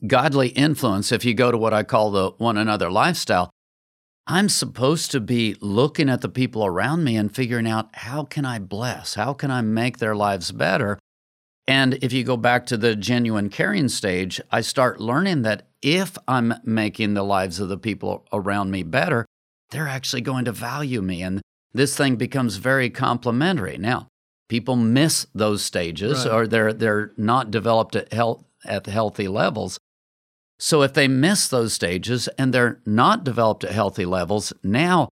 godly 0.06 0.48
influence. 0.48 1.10
If 1.10 1.24
you 1.24 1.34
go 1.34 1.50
to 1.50 1.58
what 1.58 1.74
I 1.74 1.82
call 1.82 2.10
the 2.10 2.30
one 2.38 2.56
another 2.56 2.90
lifestyle, 2.90 3.50
I'm 4.26 4.48
supposed 4.48 5.10
to 5.10 5.20
be 5.20 5.56
looking 5.60 6.08
at 6.08 6.22
the 6.22 6.28
people 6.28 6.64
around 6.64 7.04
me 7.04 7.16
and 7.16 7.34
figuring 7.34 7.66
out 7.66 7.90
how 7.94 8.24
can 8.24 8.46
I 8.46 8.58
bless? 8.58 9.14
How 9.14 9.34
can 9.34 9.50
I 9.50 9.60
make 9.60 9.98
their 9.98 10.16
lives 10.16 10.50
better? 10.50 10.98
And 11.66 11.94
if 12.02 12.12
you 12.12 12.24
go 12.24 12.36
back 12.36 12.66
to 12.66 12.76
the 12.76 12.94
genuine 12.94 13.48
caring 13.48 13.88
stage, 13.88 14.40
I 14.50 14.60
start 14.60 15.00
learning 15.00 15.42
that 15.42 15.66
if 15.80 16.18
I'm 16.28 16.54
making 16.64 17.14
the 17.14 17.22
lives 17.22 17.58
of 17.58 17.68
the 17.68 17.78
people 17.78 18.26
around 18.32 18.70
me 18.70 18.82
better, 18.82 19.24
they're 19.70 19.88
actually 19.88 20.22
going 20.22 20.44
to 20.44 20.52
value 20.52 21.00
me. 21.00 21.22
And 21.22 21.40
this 21.72 21.96
thing 21.96 22.16
becomes 22.16 22.56
very 22.56 22.90
complementary. 22.90 23.78
Now, 23.78 24.08
people 24.48 24.76
miss 24.76 25.26
those 25.34 25.64
stages 25.64 26.26
right. 26.26 26.34
or 26.34 26.46
they're, 26.46 26.72
they're 26.72 27.12
not 27.16 27.50
developed 27.50 27.96
at, 27.96 28.12
health, 28.12 28.44
at 28.64 28.86
healthy 28.86 29.26
levels. 29.26 29.78
So 30.58 30.82
if 30.82 30.92
they 30.92 31.08
miss 31.08 31.48
those 31.48 31.72
stages 31.72 32.28
and 32.38 32.52
they're 32.52 32.80
not 32.86 33.24
developed 33.24 33.64
at 33.64 33.72
healthy 33.72 34.04
levels, 34.04 34.52
now 34.62 35.08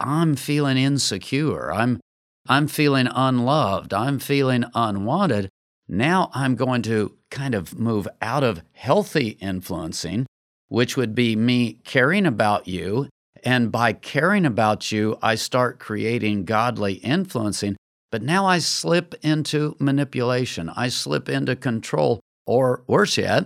I'm 0.00 0.34
feeling 0.36 0.76
insecure. 0.76 1.72
I'm 1.72 2.00
I'm 2.48 2.66
feeling 2.66 3.08
unloved. 3.14 3.94
I'm 3.94 4.18
feeling 4.18 4.64
unwanted. 4.74 5.48
Now 5.92 6.30
I'm 6.32 6.54
going 6.54 6.80
to 6.84 7.18
kind 7.30 7.54
of 7.54 7.78
move 7.78 8.08
out 8.22 8.42
of 8.42 8.62
healthy 8.72 9.36
influencing, 9.42 10.24
which 10.68 10.96
would 10.96 11.14
be 11.14 11.36
me 11.36 11.74
caring 11.84 12.24
about 12.24 12.66
you. 12.66 13.10
And 13.44 13.70
by 13.70 13.92
caring 13.92 14.46
about 14.46 14.90
you, 14.90 15.18
I 15.20 15.34
start 15.34 15.78
creating 15.78 16.46
godly 16.46 16.94
influencing. 16.94 17.76
But 18.10 18.22
now 18.22 18.46
I 18.46 18.58
slip 18.58 19.14
into 19.20 19.76
manipulation. 19.78 20.70
I 20.70 20.88
slip 20.88 21.28
into 21.28 21.56
control. 21.56 22.20
Or 22.46 22.84
worse 22.86 23.18
yet, 23.18 23.44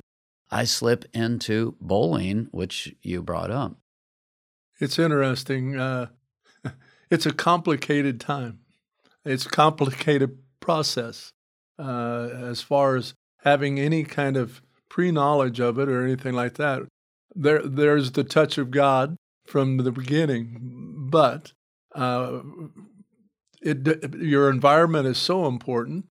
I 0.49 0.67
slip 0.67 1.05
into 1.13 1.75
bullying, 1.81 2.47
which 2.53 2.95
you 3.03 3.25
brought 3.25 3.51
up. 3.51 3.75
It's 4.79 5.01
interesting. 5.01 5.77
Uh, 5.77 6.11
it's 7.11 7.27
a 7.27 7.33
complicated 7.33 8.21
time. 8.21 8.61
It's 9.25 9.47
a 9.47 9.51
complicated 9.51 10.39
process 10.61 11.33
uh, 11.79 12.29
as 12.33 12.61
far 12.63 12.97
as 12.97 13.15
having 13.41 13.79
any 13.79 14.05
kind 14.05 14.37
of 14.37 14.63
pre-knowledge 14.89 15.61
of 15.61 15.79
it 15.79 15.89
or 15.89 16.05
anything 16.05 16.35
like 16.35 16.55
that. 16.55 16.83
There, 17.35 17.63
there's 17.63 18.13
the 18.13 18.25
touch 18.25 18.59
of 18.59 18.71
God 18.71 19.17
from 19.45 19.77
the 19.79 19.93
beginning, 19.93 21.09
but 21.11 21.53
uh, 21.95 22.41
it, 23.61 24.15
your 24.15 24.51
environment 24.51 25.07
is 25.07 25.19
so 25.19 25.47
important 25.47 26.07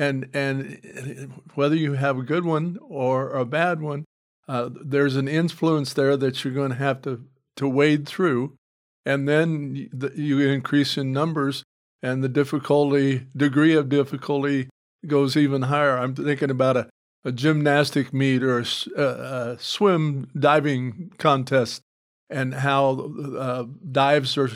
and 0.00 0.30
and 0.32 1.42
whether 1.54 1.76
you 1.76 1.92
have 1.92 2.16
a 2.16 2.22
good 2.22 2.46
one 2.46 2.78
or 2.80 3.30
a 3.30 3.44
bad 3.44 3.82
one, 3.82 4.06
uh, 4.48 4.70
there's 4.82 5.14
an 5.16 5.28
influence 5.28 5.92
there 5.92 6.16
that 6.16 6.42
you're 6.42 6.54
going 6.54 6.70
to 6.70 6.76
have 6.76 7.02
to 7.02 7.26
to 7.56 7.68
wade 7.68 8.08
through, 8.08 8.56
and 9.04 9.28
then 9.28 9.90
you 10.14 10.40
increase 10.40 10.96
in 10.96 11.12
numbers, 11.12 11.64
and 12.02 12.24
the 12.24 12.30
difficulty 12.30 13.26
degree 13.36 13.74
of 13.74 13.90
difficulty 13.90 14.70
goes 15.06 15.36
even 15.36 15.62
higher. 15.62 15.96
I'm 15.96 16.14
thinking 16.14 16.50
about 16.50 16.76
a, 16.76 16.88
a 17.24 17.32
gymnastic 17.32 18.12
meet 18.12 18.42
or 18.42 18.60
a, 18.60 19.02
a, 19.02 19.56
swim 19.58 20.28
diving 20.38 21.12
contest, 21.18 21.82
and 22.28 22.54
how 22.54 23.12
uh, 23.36 23.64
dives 23.90 24.36
or 24.36 24.50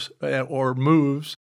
or 0.49 0.75
moves 0.75 1.37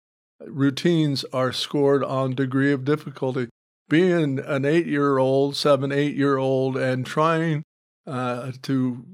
routines 0.47 1.25
are 1.33 1.53
scored 1.53 2.03
on 2.03 2.35
degree 2.35 2.73
of 2.73 2.85
difficulty 2.85 3.49
being 3.89 4.39
an 4.39 4.65
eight 4.65 4.87
year 4.87 5.19
old, 5.19 5.55
seven, 5.55 5.93
eight 5.93 6.17
year 6.17 6.39
old, 6.39 6.77
and 6.77 7.05
trying 7.05 7.63
uh, 8.07 8.53
to 8.63 9.05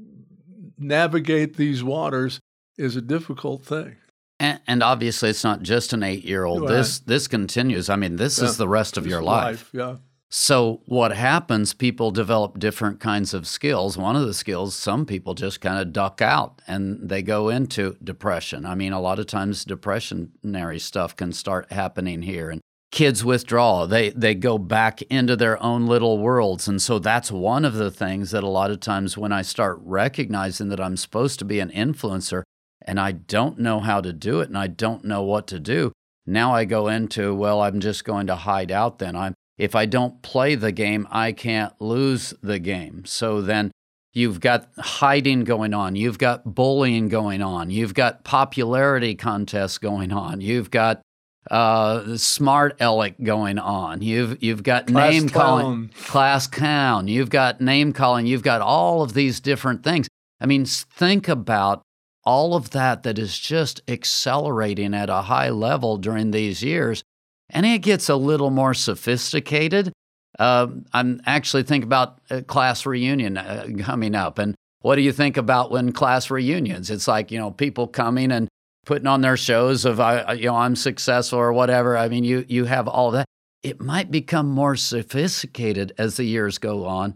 navigate 0.78 1.56
these 1.56 1.82
waters 1.82 2.38
is 2.76 2.94
a 2.94 3.00
difficult 3.00 3.64
thing. 3.64 3.96
And, 4.40 4.60
and 4.66 4.82
obviously, 4.82 5.30
it's 5.30 5.44
not 5.44 5.62
just 5.62 5.92
an 5.92 6.02
eight 6.02 6.24
year 6.24 6.44
old. 6.44 6.62
Right. 6.62 6.68
This 6.68 7.00
this 7.00 7.28
continues. 7.28 7.90
I 7.90 7.96
mean, 7.96 8.16
this 8.16 8.38
yeah. 8.38 8.46
is 8.46 8.56
the 8.56 8.68
rest 8.68 8.96
of 8.96 9.06
your 9.06 9.22
life. 9.22 9.44
life. 9.44 9.70
Yeah. 9.72 9.96
So, 10.30 10.82
what 10.84 11.12
happens? 11.12 11.72
People 11.72 12.10
develop 12.10 12.58
different 12.58 13.00
kinds 13.00 13.32
of 13.32 13.46
skills. 13.46 13.96
One 13.96 14.14
of 14.14 14.26
the 14.26 14.34
skills, 14.34 14.76
some 14.76 15.06
people 15.06 15.32
just 15.32 15.62
kind 15.62 15.80
of 15.80 15.92
duck 15.92 16.20
out 16.20 16.60
and 16.66 17.08
they 17.08 17.22
go 17.22 17.48
into 17.48 17.96
depression. 18.04 18.66
I 18.66 18.74
mean, 18.74 18.92
a 18.92 19.00
lot 19.00 19.18
of 19.18 19.26
times, 19.26 19.64
depressionary 19.64 20.80
stuff 20.80 21.16
can 21.16 21.32
start 21.32 21.72
happening 21.72 22.20
here. 22.22 22.50
And 22.50 22.60
kids 22.90 23.24
withdraw. 23.24 23.86
They 23.86 24.10
they 24.10 24.34
go 24.34 24.58
back 24.58 25.00
into 25.02 25.34
their 25.34 25.62
own 25.62 25.86
little 25.86 26.18
worlds. 26.18 26.68
And 26.68 26.80
so 26.80 26.98
that's 26.98 27.32
one 27.32 27.64
of 27.64 27.74
the 27.74 27.90
things 27.90 28.30
that 28.30 28.44
a 28.44 28.48
lot 28.48 28.70
of 28.70 28.80
times 28.80 29.16
when 29.16 29.32
I 29.32 29.42
start 29.42 29.78
recognizing 29.82 30.68
that 30.68 30.80
I'm 30.80 30.96
supposed 30.96 31.38
to 31.38 31.44
be 31.44 31.60
an 31.60 31.70
influencer 31.70 32.42
and 32.88 32.98
I 32.98 33.12
don't 33.12 33.60
know 33.60 33.78
how 33.78 34.00
to 34.00 34.12
do 34.12 34.40
it 34.40 34.48
and 34.48 34.58
I 34.58 34.66
don't 34.66 35.04
know 35.04 35.22
what 35.22 35.46
to 35.48 35.60
do, 35.60 35.92
now 36.26 36.54
I 36.54 36.64
go 36.64 36.88
into, 36.88 37.34
well, 37.34 37.60
I'm 37.60 37.78
just 37.78 38.04
going 38.04 38.26
to 38.26 38.34
hide 38.34 38.72
out 38.72 38.98
then. 38.98 39.14
I'm 39.14 39.34
if 39.56 39.74
I 39.74 39.86
don't 39.86 40.22
play 40.22 40.54
the 40.54 40.72
game, 40.72 41.06
I 41.10 41.32
can't 41.32 41.80
lose 41.80 42.32
the 42.42 42.58
game. 42.58 43.04
So 43.04 43.40
then 43.40 43.70
You've 44.18 44.40
got 44.40 44.68
hiding 44.78 45.44
going 45.44 45.74
on. 45.74 45.94
You've 45.94 46.18
got 46.18 46.54
bullying 46.54 47.08
going 47.08 47.42
on. 47.42 47.70
You've 47.70 47.94
got 47.94 48.24
popularity 48.24 49.14
contests 49.14 49.78
going 49.78 50.12
on. 50.12 50.40
You've 50.40 50.70
got 50.70 51.02
uh, 51.50 52.16
smart 52.16 52.76
aleck 52.80 53.14
going 53.22 53.58
on. 53.58 54.02
You've 54.02 54.42
you've 54.42 54.62
got 54.62 54.86
Class 54.86 55.12
name 55.12 55.28
clown. 55.28 55.60
calling, 55.60 55.88
class 56.06 56.46
clown. 56.46 57.06
You've 57.06 57.30
got 57.30 57.60
name 57.60 57.92
calling. 57.92 58.26
You've 58.26 58.42
got 58.42 58.60
all 58.60 59.02
of 59.02 59.14
these 59.14 59.40
different 59.40 59.84
things. 59.84 60.08
I 60.40 60.46
mean, 60.46 60.64
think 60.64 61.28
about 61.28 61.82
all 62.28 62.54
of 62.54 62.70
that 62.72 63.04
that 63.04 63.18
is 63.18 63.38
just 63.38 63.80
accelerating 63.88 64.92
at 64.92 65.08
a 65.08 65.22
high 65.22 65.48
level 65.48 65.96
during 65.96 66.30
these 66.30 66.62
years, 66.62 67.02
and 67.48 67.64
it 67.64 67.78
gets 67.78 68.10
a 68.10 68.16
little 68.16 68.50
more 68.50 68.74
sophisticated. 68.74 69.90
Uh, 70.38 70.66
I'm 70.92 71.22
actually 71.24 71.62
thinking 71.62 71.88
about 71.88 72.20
a 72.28 72.42
class 72.42 72.84
reunion 72.84 73.38
uh, 73.38 73.66
coming 73.78 74.14
up, 74.14 74.38
and 74.38 74.54
what 74.82 74.96
do 74.96 75.00
you 75.00 75.10
think 75.10 75.38
about 75.38 75.70
when 75.70 75.90
class 75.90 76.30
reunions? 76.30 76.90
It's 76.90 77.08
like 77.08 77.30
you 77.30 77.38
know 77.38 77.50
people 77.50 77.86
coming 77.86 78.30
and 78.30 78.46
putting 78.84 79.06
on 79.06 79.22
their 79.22 79.38
shows 79.38 79.86
of 79.86 79.98
I, 79.98 80.34
you 80.34 80.48
know 80.48 80.56
I'm 80.56 80.76
successful 80.76 81.38
or 81.38 81.54
whatever. 81.54 81.96
I 81.96 82.10
mean, 82.10 82.24
you 82.24 82.44
you 82.46 82.66
have 82.66 82.86
all 82.86 83.10
that. 83.12 83.24
It 83.62 83.80
might 83.80 84.10
become 84.10 84.50
more 84.50 84.76
sophisticated 84.76 85.94
as 85.96 86.18
the 86.18 86.24
years 86.24 86.58
go 86.58 86.84
on, 86.84 87.14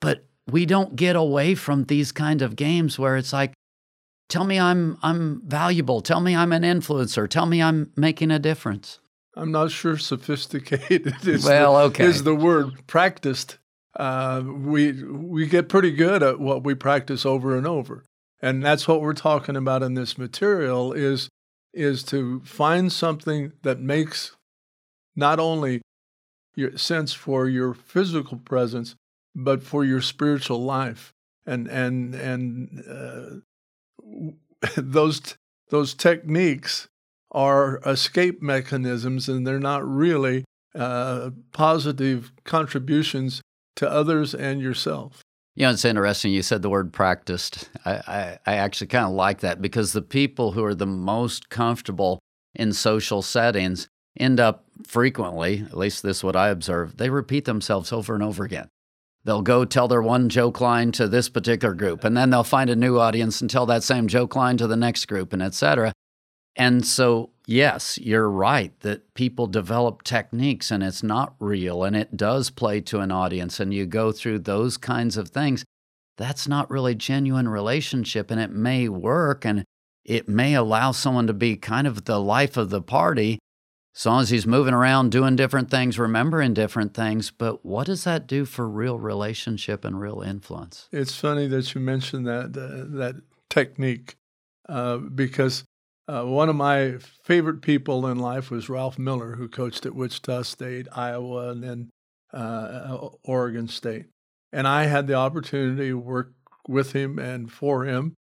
but 0.00 0.24
we 0.50 0.64
don't 0.64 0.96
get 0.96 1.16
away 1.16 1.54
from 1.54 1.84
these 1.84 2.12
kind 2.12 2.40
of 2.40 2.56
games 2.56 2.98
where 2.98 3.18
it's 3.18 3.34
like, 3.34 3.52
tell 4.28 4.44
me 4.44 4.58
I'm 4.58 4.98
I'm 5.02 5.42
valuable. 5.46 6.00
Tell 6.00 6.20
me 6.20 6.34
I'm 6.36 6.52
an 6.52 6.62
influencer. 6.62 7.28
Tell 7.28 7.46
me 7.46 7.62
I'm 7.62 7.92
making 7.96 8.30
a 8.30 8.38
difference. 8.38 9.00
I'm 9.34 9.52
not 9.52 9.70
sure 9.70 9.96
sophisticated 9.96 11.14
is, 11.26 11.44
Well, 11.44 11.74
the, 11.74 11.80
okay. 11.84 12.04
is 12.04 12.24
the 12.24 12.34
word 12.34 12.86
practiced. 12.86 13.58
Uh, 13.96 14.42
we 14.44 15.02
we 15.02 15.46
get 15.46 15.68
pretty 15.68 15.90
good 15.92 16.22
at 16.22 16.38
what 16.40 16.64
we 16.64 16.74
practice 16.74 17.24
over 17.26 17.56
and 17.56 17.66
over, 17.66 18.04
and 18.40 18.64
that's 18.64 18.86
what 18.86 19.00
we're 19.00 19.12
talking 19.12 19.56
about 19.56 19.82
in 19.82 19.94
this 19.94 20.18
material 20.18 20.92
is 20.92 21.28
is 21.72 22.02
to 22.02 22.40
find 22.40 22.92
something 22.92 23.52
that 23.62 23.80
makes 23.80 24.36
not 25.14 25.38
only 25.38 25.80
your 26.54 26.76
sense 26.76 27.12
for 27.12 27.48
your 27.48 27.74
physical 27.74 28.38
presence, 28.38 28.94
but 29.34 29.62
for 29.62 29.84
your 29.84 30.00
spiritual 30.00 30.62
life, 30.62 31.12
and 31.46 31.66
and 31.68 32.14
and 32.14 32.84
uh, 32.88 33.40
those 34.76 35.36
those 35.70 35.94
techniques 35.94 36.88
are 37.30 37.80
escape 37.84 38.40
mechanisms 38.40 39.28
and 39.28 39.46
they're 39.46 39.58
not 39.58 39.86
really 39.86 40.44
uh, 40.74 41.30
positive 41.52 42.32
contributions 42.44 43.42
to 43.76 43.90
others 43.90 44.34
and 44.34 44.60
yourself. 44.60 45.22
You 45.54 45.64
know, 45.64 45.72
it's 45.72 45.84
interesting. 45.84 46.32
You 46.32 46.42
said 46.42 46.62
the 46.62 46.70
word 46.70 46.92
practiced. 46.92 47.68
I, 47.84 47.90
I, 47.90 48.38
I 48.46 48.54
actually 48.56 48.86
kind 48.86 49.06
of 49.06 49.12
like 49.12 49.40
that 49.40 49.60
because 49.60 49.92
the 49.92 50.02
people 50.02 50.52
who 50.52 50.64
are 50.64 50.74
the 50.74 50.86
most 50.86 51.50
comfortable 51.50 52.20
in 52.54 52.72
social 52.72 53.22
settings 53.22 53.88
end 54.18 54.40
up 54.40 54.64
frequently, 54.86 55.60
at 55.62 55.76
least 55.76 56.02
this 56.02 56.18
is 56.18 56.24
what 56.24 56.36
I 56.36 56.48
observe, 56.48 56.96
they 56.96 57.10
repeat 57.10 57.44
themselves 57.44 57.92
over 57.92 58.14
and 58.14 58.22
over 58.22 58.44
again. 58.44 58.68
They'll 59.28 59.42
go 59.42 59.66
tell 59.66 59.88
their 59.88 60.00
one 60.00 60.30
joke 60.30 60.58
line 60.58 60.90
to 60.92 61.06
this 61.06 61.28
particular 61.28 61.74
group, 61.74 62.02
and 62.02 62.16
then 62.16 62.30
they'll 62.30 62.42
find 62.42 62.70
a 62.70 62.74
new 62.74 62.98
audience 62.98 63.42
and 63.42 63.50
tell 63.50 63.66
that 63.66 63.82
same 63.82 64.08
joke 64.08 64.34
line 64.34 64.56
to 64.56 64.66
the 64.66 64.74
next 64.74 65.04
group, 65.04 65.34
and 65.34 65.42
et 65.42 65.52
cetera. 65.52 65.92
And 66.56 66.86
so, 66.86 67.28
yes, 67.46 67.98
you're 67.98 68.30
right 68.30 68.72
that 68.80 69.12
people 69.12 69.46
develop 69.46 70.02
techniques 70.02 70.70
and 70.70 70.82
it's 70.82 71.02
not 71.02 71.34
real 71.40 71.84
and 71.84 71.94
it 71.94 72.16
does 72.16 72.48
play 72.48 72.80
to 72.80 73.00
an 73.00 73.12
audience 73.12 73.60
and 73.60 73.74
you 73.74 73.84
go 73.84 74.12
through 74.12 74.38
those 74.38 74.78
kinds 74.78 75.18
of 75.18 75.28
things. 75.28 75.62
That's 76.16 76.48
not 76.48 76.70
really 76.70 76.94
genuine 76.94 77.48
relationship 77.48 78.30
and 78.30 78.40
it 78.40 78.50
may 78.50 78.88
work 78.88 79.44
and 79.44 79.62
it 80.06 80.26
may 80.26 80.54
allow 80.54 80.92
someone 80.92 81.26
to 81.26 81.34
be 81.34 81.56
kind 81.56 81.86
of 81.86 82.06
the 82.06 82.18
life 82.18 82.56
of 82.56 82.70
the 82.70 82.80
party 82.80 83.38
as 83.98 84.06
long 84.06 84.22
as 84.22 84.30
he's 84.30 84.46
moving 84.46 84.74
around 84.74 85.10
doing 85.10 85.34
different 85.34 85.70
things, 85.70 85.98
remembering 85.98 86.54
different 86.54 86.94
things. 86.94 87.32
But 87.32 87.64
what 87.66 87.86
does 87.86 88.04
that 88.04 88.28
do 88.28 88.44
for 88.44 88.68
real 88.68 88.96
relationship 88.96 89.84
and 89.84 90.00
real 90.00 90.22
influence? 90.22 90.88
It's 90.92 91.16
funny 91.16 91.48
that 91.48 91.74
you 91.74 91.80
mentioned 91.80 92.24
that 92.28 92.56
uh, 92.56 92.96
that 92.96 93.16
technique 93.50 94.14
uh, 94.68 94.98
because 94.98 95.64
uh, 96.06 96.22
one 96.24 96.48
of 96.48 96.54
my 96.54 96.98
favorite 97.24 97.60
people 97.60 98.06
in 98.06 98.20
life 98.20 98.52
was 98.52 98.68
Ralph 98.68 99.00
Miller, 99.00 99.34
who 99.34 99.48
coached 99.48 99.84
at 99.84 99.96
Wichita 99.96 100.42
State, 100.42 100.86
Iowa, 100.94 101.50
and 101.50 101.64
then 101.64 101.90
uh, 102.32 103.08
Oregon 103.24 103.66
State. 103.66 104.06
And 104.52 104.68
I 104.68 104.84
had 104.84 105.08
the 105.08 105.14
opportunity 105.14 105.88
to 105.88 105.98
work 105.98 106.32
with 106.68 106.92
him 106.92 107.18
and 107.18 107.50
for 107.50 107.84
him 107.84 108.14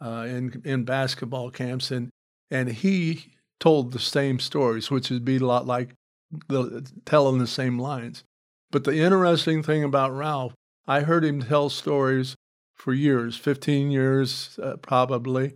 uh, 0.00 0.26
in 0.28 0.60
in 0.64 0.84
basketball 0.84 1.52
camps, 1.52 1.92
and 1.92 2.10
and 2.50 2.68
he 2.68 3.34
told 3.60 3.92
the 3.92 3.98
same 3.98 4.40
stories, 4.40 4.90
which 4.90 5.10
would 5.10 5.24
be 5.24 5.36
a 5.36 5.46
lot 5.46 5.66
like 5.66 5.94
the, 6.48 6.90
telling 7.04 7.38
the 7.38 7.46
same 7.46 7.78
lines. 7.78 8.24
But 8.70 8.84
the 8.84 8.96
interesting 8.96 9.62
thing 9.62 9.84
about 9.84 10.16
Ralph, 10.16 10.54
I 10.86 11.00
heard 11.00 11.24
him 11.24 11.42
tell 11.42 11.68
stories 11.68 12.36
for 12.74 12.94
years, 12.94 13.36
15 13.36 13.90
years 13.90 14.58
uh, 14.62 14.76
probably, 14.76 15.54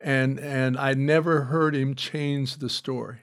and 0.00 0.38
and 0.38 0.76
I 0.76 0.94
never 0.94 1.44
heard 1.44 1.74
him 1.74 1.94
change 1.94 2.56
the 2.56 2.68
story. 2.68 3.20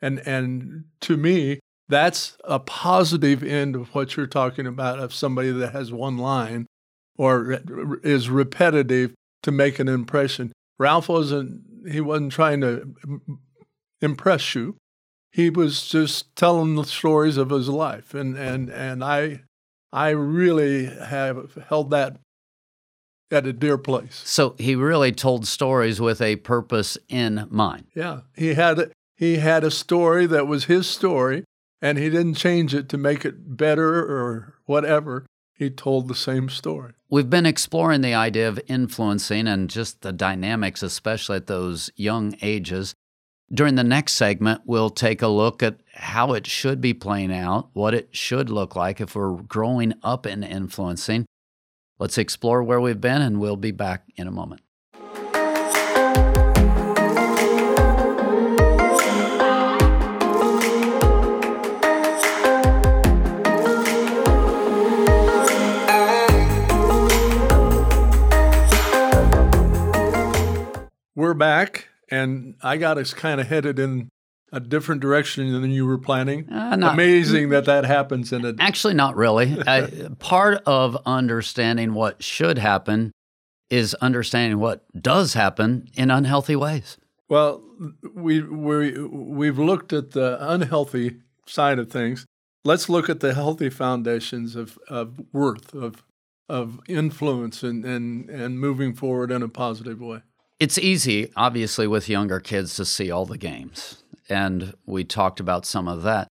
And 0.00 0.20
and 0.20 0.84
to 1.02 1.16
me, 1.16 1.60
that's 1.88 2.36
a 2.44 2.58
positive 2.58 3.42
end 3.42 3.76
of 3.76 3.94
what 3.94 4.16
you're 4.16 4.26
talking 4.26 4.66
about 4.66 4.98
of 4.98 5.12
somebody 5.12 5.50
that 5.50 5.72
has 5.72 5.92
one 5.92 6.16
line 6.16 6.66
or 7.16 7.60
is 8.02 8.30
repetitive 8.30 9.14
to 9.42 9.52
make 9.52 9.78
an 9.78 9.88
impression. 9.88 10.52
Ralph 10.78 11.08
wasn't 11.08 11.62
he 11.90 12.00
wasn't 12.00 12.32
trying 12.32 12.60
to 12.60 12.94
impress 14.00 14.54
you. 14.54 14.76
He 15.30 15.50
was 15.50 15.86
just 15.86 16.34
telling 16.36 16.74
the 16.74 16.84
stories 16.84 17.36
of 17.36 17.50
his 17.50 17.68
life 17.68 18.14
and 18.14 18.36
and 18.36 18.70
and 18.70 19.04
I 19.04 19.42
I 19.92 20.10
really 20.10 20.86
have 20.86 21.58
held 21.68 21.90
that 21.90 22.18
at 23.30 23.46
a 23.46 23.52
dear 23.52 23.78
place. 23.78 24.22
So 24.24 24.54
he 24.58 24.74
really 24.74 25.12
told 25.12 25.46
stories 25.46 26.00
with 26.00 26.20
a 26.20 26.36
purpose 26.36 26.96
in 27.08 27.46
mind. 27.50 27.86
Yeah, 27.94 28.20
he 28.36 28.54
had 28.54 28.92
he 29.16 29.36
had 29.36 29.64
a 29.64 29.70
story 29.70 30.26
that 30.26 30.46
was 30.46 30.64
his 30.64 30.86
story, 30.86 31.44
and 31.82 31.98
he 31.98 32.08
didn't 32.08 32.34
change 32.34 32.74
it 32.74 32.88
to 32.90 32.98
make 32.98 33.24
it 33.24 33.56
better 33.56 33.98
or 33.98 34.54
whatever. 34.66 35.26
He 35.54 35.70
told 35.70 36.06
the 36.06 36.14
same 36.14 36.48
story. 36.48 36.92
We've 37.10 37.28
been 37.28 37.46
exploring 37.46 38.02
the 38.02 38.14
idea 38.14 38.48
of 38.48 38.60
influencing 38.68 39.48
and 39.48 39.68
just 39.68 40.02
the 40.02 40.12
dynamics, 40.12 40.82
especially 40.84 41.36
at 41.36 41.48
those 41.48 41.90
young 41.96 42.36
ages. 42.42 42.94
During 43.50 43.76
the 43.76 43.84
next 43.84 44.12
segment, 44.12 44.60
we'll 44.66 44.90
take 44.90 45.22
a 45.22 45.26
look 45.26 45.62
at 45.62 45.80
how 45.94 46.34
it 46.34 46.46
should 46.46 46.82
be 46.82 46.92
playing 46.92 47.32
out, 47.32 47.70
what 47.72 47.94
it 47.94 48.14
should 48.14 48.50
look 48.50 48.76
like 48.76 49.00
if 49.00 49.14
we're 49.14 49.36
growing 49.36 49.94
up 50.02 50.26
in 50.26 50.44
influencing. 50.44 51.24
Let's 51.98 52.18
explore 52.18 52.62
where 52.62 52.78
we've 52.78 53.00
been, 53.00 53.22
and 53.22 53.40
we'll 53.40 53.56
be 53.56 53.70
back 53.70 54.04
in 54.16 54.28
a 54.28 54.30
moment. 54.30 54.60
We're 71.14 71.34
back, 71.34 71.87
and 72.10 72.54
I 72.62 72.76
got 72.76 72.98
us 72.98 73.14
kind 73.14 73.40
of 73.40 73.46
headed 73.48 73.78
in 73.78 74.08
a 74.52 74.60
different 74.60 75.00
direction 75.00 75.52
than 75.60 75.70
you 75.70 75.86
were 75.86 75.98
planning. 75.98 76.48
Uh, 76.50 76.76
not- 76.76 76.94
Amazing 76.94 77.50
that 77.50 77.66
that 77.66 77.84
happens 77.84 78.32
in 78.32 78.44
a 78.44 78.54
Actually, 78.58 78.94
not 78.94 79.16
really. 79.16 79.58
uh, 79.66 80.08
part 80.18 80.62
of 80.64 80.96
understanding 81.04 81.94
what 81.94 82.22
should 82.22 82.58
happen 82.58 83.12
is 83.68 83.94
understanding 83.94 84.58
what 84.58 84.84
does 85.00 85.34
happen 85.34 85.88
in 85.94 86.10
unhealthy 86.10 86.56
ways. 86.56 86.96
Well, 87.28 87.62
we 88.14 88.40
we 88.40 88.98
we've 89.02 89.58
looked 89.58 89.92
at 89.92 90.12
the 90.12 90.38
unhealthy 90.40 91.18
side 91.46 91.78
of 91.78 91.90
things. 91.90 92.24
Let's 92.64 92.88
look 92.88 93.10
at 93.10 93.20
the 93.20 93.34
healthy 93.34 93.70
foundations 93.70 94.56
of, 94.56 94.78
of 94.88 95.20
worth, 95.32 95.74
of 95.74 96.02
of 96.48 96.80
influence 96.88 97.62
and, 97.62 97.84
and, 97.84 98.30
and 98.30 98.58
moving 98.58 98.94
forward 98.94 99.30
in 99.30 99.42
a 99.42 99.48
positive 99.48 100.00
way. 100.00 100.22
It's 100.60 100.78
easy, 100.78 101.30
obviously, 101.36 101.86
with 101.86 102.08
younger 102.08 102.40
kids 102.40 102.74
to 102.76 102.84
see 102.84 103.10
all 103.10 103.26
the 103.26 103.38
games. 103.38 104.02
And 104.28 104.74
we 104.86 105.04
talked 105.04 105.38
about 105.38 105.64
some 105.64 105.86
of 105.86 106.02
that. 106.02 106.26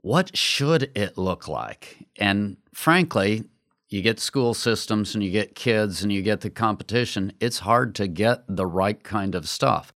What 0.00 0.36
should 0.36 0.90
it 0.94 1.18
look 1.18 1.48
like? 1.48 2.06
And 2.18 2.56
frankly, 2.72 3.44
you 3.90 4.00
get 4.00 4.20
school 4.20 4.54
systems 4.54 5.14
and 5.14 5.22
you 5.22 5.30
get 5.30 5.54
kids 5.54 6.02
and 6.02 6.10
you 6.10 6.22
get 6.22 6.40
the 6.40 6.50
competition, 6.50 7.32
it's 7.40 7.60
hard 7.60 7.94
to 7.96 8.08
get 8.08 8.44
the 8.48 8.66
right 8.66 9.02
kind 9.02 9.34
of 9.34 9.48
stuff. 9.48 9.92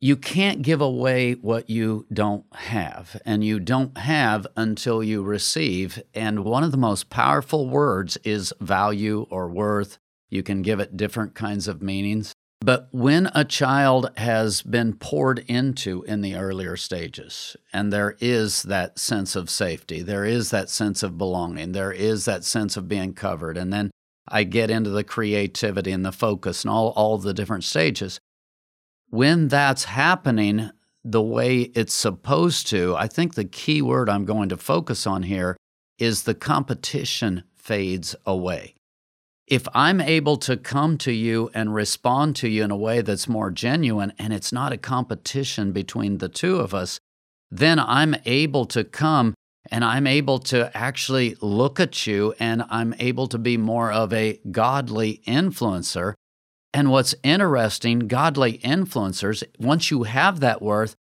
You 0.00 0.16
can't 0.16 0.62
give 0.62 0.80
away 0.80 1.32
what 1.32 1.70
you 1.70 2.06
don't 2.12 2.44
have, 2.54 3.20
and 3.24 3.42
you 3.42 3.58
don't 3.58 3.96
have 3.96 4.46
until 4.54 5.02
you 5.02 5.22
receive. 5.22 6.02
And 6.12 6.44
one 6.44 6.62
of 6.62 6.72
the 6.72 6.76
most 6.76 7.08
powerful 7.08 7.68
words 7.68 8.18
is 8.18 8.52
value 8.60 9.26
or 9.30 9.48
worth. 9.48 9.98
You 10.34 10.42
can 10.42 10.62
give 10.62 10.80
it 10.80 10.96
different 10.96 11.36
kinds 11.36 11.68
of 11.68 11.80
meanings. 11.80 12.32
But 12.60 12.88
when 12.90 13.30
a 13.36 13.44
child 13.44 14.10
has 14.16 14.62
been 14.62 14.94
poured 14.94 15.44
into 15.46 16.02
in 16.08 16.22
the 16.22 16.34
earlier 16.34 16.76
stages, 16.76 17.56
and 17.72 17.92
there 17.92 18.16
is 18.18 18.64
that 18.64 18.98
sense 18.98 19.36
of 19.36 19.48
safety, 19.48 20.02
there 20.02 20.24
is 20.24 20.50
that 20.50 20.68
sense 20.68 21.04
of 21.04 21.16
belonging, 21.16 21.70
there 21.70 21.92
is 21.92 22.24
that 22.24 22.42
sense 22.42 22.76
of 22.76 22.88
being 22.88 23.14
covered, 23.14 23.56
and 23.56 23.72
then 23.72 23.92
I 24.26 24.42
get 24.42 24.72
into 24.72 24.90
the 24.90 25.04
creativity 25.04 25.92
and 25.92 26.04
the 26.04 26.10
focus 26.10 26.64
and 26.64 26.70
all, 26.72 26.88
all 26.96 27.16
the 27.16 27.34
different 27.34 27.62
stages. 27.62 28.18
When 29.10 29.46
that's 29.46 29.84
happening 29.84 30.70
the 31.04 31.22
way 31.22 31.70
it's 31.76 31.94
supposed 31.94 32.66
to, 32.68 32.96
I 32.96 33.06
think 33.06 33.34
the 33.34 33.44
key 33.44 33.82
word 33.82 34.08
I'm 34.08 34.24
going 34.24 34.48
to 34.48 34.56
focus 34.56 35.06
on 35.06 35.22
here 35.22 35.56
is 36.00 36.24
the 36.24 36.34
competition 36.34 37.44
fades 37.54 38.16
away. 38.26 38.74
If 39.46 39.68
I'm 39.74 40.00
able 40.00 40.38
to 40.38 40.56
come 40.56 40.96
to 40.98 41.12
you 41.12 41.50
and 41.52 41.74
respond 41.74 42.36
to 42.36 42.48
you 42.48 42.64
in 42.64 42.70
a 42.70 42.76
way 42.76 43.02
that's 43.02 43.28
more 43.28 43.50
genuine 43.50 44.12
and 44.18 44.32
it's 44.32 44.52
not 44.52 44.72
a 44.72 44.78
competition 44.78 45.72
between 45.72 46.18
the 46.18 46.30
two 46.30 46.56
of 46.56 46.72
us, 46.72 46.98
then 47.50 47.78
I'm 47.78 48.16
able 48.24 48.64
to 48.66 48.84
come 48.84 49.34
and 49.70 49.84
I'm 49.84 50.06
able 50.06 50.38
to 50.40 50.74
actually 50.76 51.36
look 51.40 51.78
at 51.78 52.06
you 52.06 52.34
and 52.38 52.64
I'm 52.70 52.94
able 52.98 53.26
to 53.28 53.38
be 53.38 53.56
more 53.56 53.92
of 53.92 54.12
a 54.12 54.40
godly 54.50 55.22
influencer. 55.26 56.14
And 56.72 56.90
what's 56.90 57.14
interesting, 57.22 58.00
godly 58.00 58.58
influencers, 58.58 59.44
once 59.58 59.90
you 59.90 60.04
have 60.04 60.40
that 60.40 60.62
worth, 60.62 60.94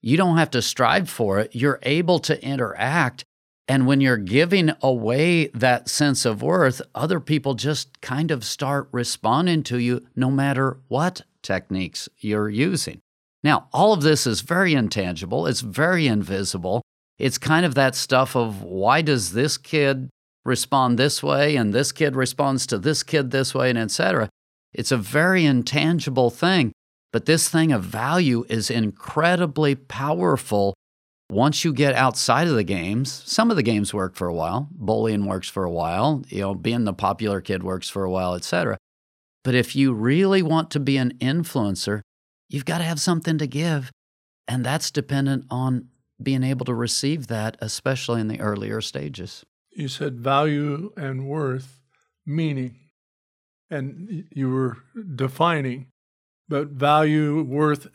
you 0.00 0.16
don't 0.16 0.38
have 0.38 0.50
to 0.50 0.62
strive 0.62 1.08
for 1.08 1.38
it. 1.38 1.54
You're 1.54 1.78
able 1.82 2.18
to 2.20 2.42
interact. 2.44 3.24
And 3.68 3.86
when 3.86 4.00
you're 4.00 4.16
giving 4.16 4.72
away 4.82 5.46
that 5.48 5.88
sense 5.88 6.24
of 6.24 6.42
worth, 6.42 6.82
other 6.94 7.20
people 7.20 7.54
just 7.54 8.00
kind 8.00 8.30
of 8.30 8.44
start 8.44 8.88
responding 8.92 9.62
to 9.64 9.78
you 9.78 10.06
no 10.16 10.30
matter 10.30 10.78
what 10.88 11.22
techniques 11.42 12.08
you're 12.18 12.50
using. 12.50 13.00
Now, 13.44 13.68
all 13.72 13.92
of 13.92 14.02
this 14.02 14.26
is 14.26 14.40
very 14.40 14.74
intangible, 14.74 15.46
it's 15.46 15.60
very 15.60 16.06
invisible 16.06 16.82
it's 17.22 17.38
kind 17.38 17.64
of 17.64 17.76
that 17.76 17.94
stuff 17.94 18.34
of 18.34 18.62
why 18.62 19.00
does 19.00 19.32
this 19.32 19.56
kid 19.56 20.10
respond 20.44 20.98
this 20.98 21.22
way 21.22 21.54
and 21.54 21.72
this 21.72 21.92
kid 21.92 22.16
responds 22.16 22.66
to 22.66 22.78
this 22.78 23.04
kid 23.04 23.30
this 23.30 23.54
way 23.54 23.70
and 23.70 23.78
etc. 23.78 24.28
It's 24.72 24.90
a 24.90 24.96
very 24.96 25.44
intangible 25.44 26.30
thing, 26.30 26.72
but 27.12 27.26
this 27.26 27.48
thing 27.48 27.70
of 27.70 27.84
value 27.84 28.44
is 28.48 28.70
incredibly 28.70 29.76
powerful 29.76 30.74
once 31.30 31.64
you 31.64 31.72
get 31.72 31.94
outside 31.94 32.46
of 32.46 32.54
the 32.54 32.64
games. 32.64 33.22
Some 33.26 33.50
of 33.50 33.56
the 33.56 33.62
games 33.62 33.94
work 33.94 34.14
for 34.16 34.28
a 34.28 34.34
while. 34.34 34.68
Bullying 34.72 35.26
works 35.26 35.48
for 35.48 35.64
a 35.64 35.70
while, 35.70 36.22
you 36.28 36.40
know, 36.40 36.54
being 36.54 36.84
the 36.84 36.92
popular 36.92 37.40
kid 37.40 37.62
works 37.62 37.88
for 37.88 38.04
a 38.04 38.10
while, 38.10 38.34
etc. 38.34 38.76
But 39.44 39.54
if 39.54 39.74
you 39.74 39.92
really 39.92 40.42
want 40.42 40.70
to 40.72 40.80
be 40.80 40.96
an 40.96 41.14
influencer, 41.20 42.02
you've 42.48 42.64
got 42.64 42.78
to 42.78 42.84
have 42.84 43.00
something 43.00 43.38
to 43.38 43.46
give. 43.46 43.90
And 44.46 44.64
that's 44.64 44.90
dependent 44.90 45.46
on 45.50 45.88
being 46.22 46.42
able 46.42 46.64
to 46.66 46.74
receive 46.74 47.28
that, 47.28 47.56
especially 47.60 48.20
in 48.20 48.28
the 48.28 48.40
earlier 48.40 48.80
stages. 48.80 49.44
You 49.70 49.88
said 49.88 50.20
value 50.20 50.92
and 50.96 51.26
worth, 51.26 51.80
meaning, 52.26 52.76
and 53.70 54.24
you 54.30 54.50
were 54.50 54.76
defining, 55.16 55.86
but 56.48 56.68
value, 56.68 57.42
worth, 57.42 57.88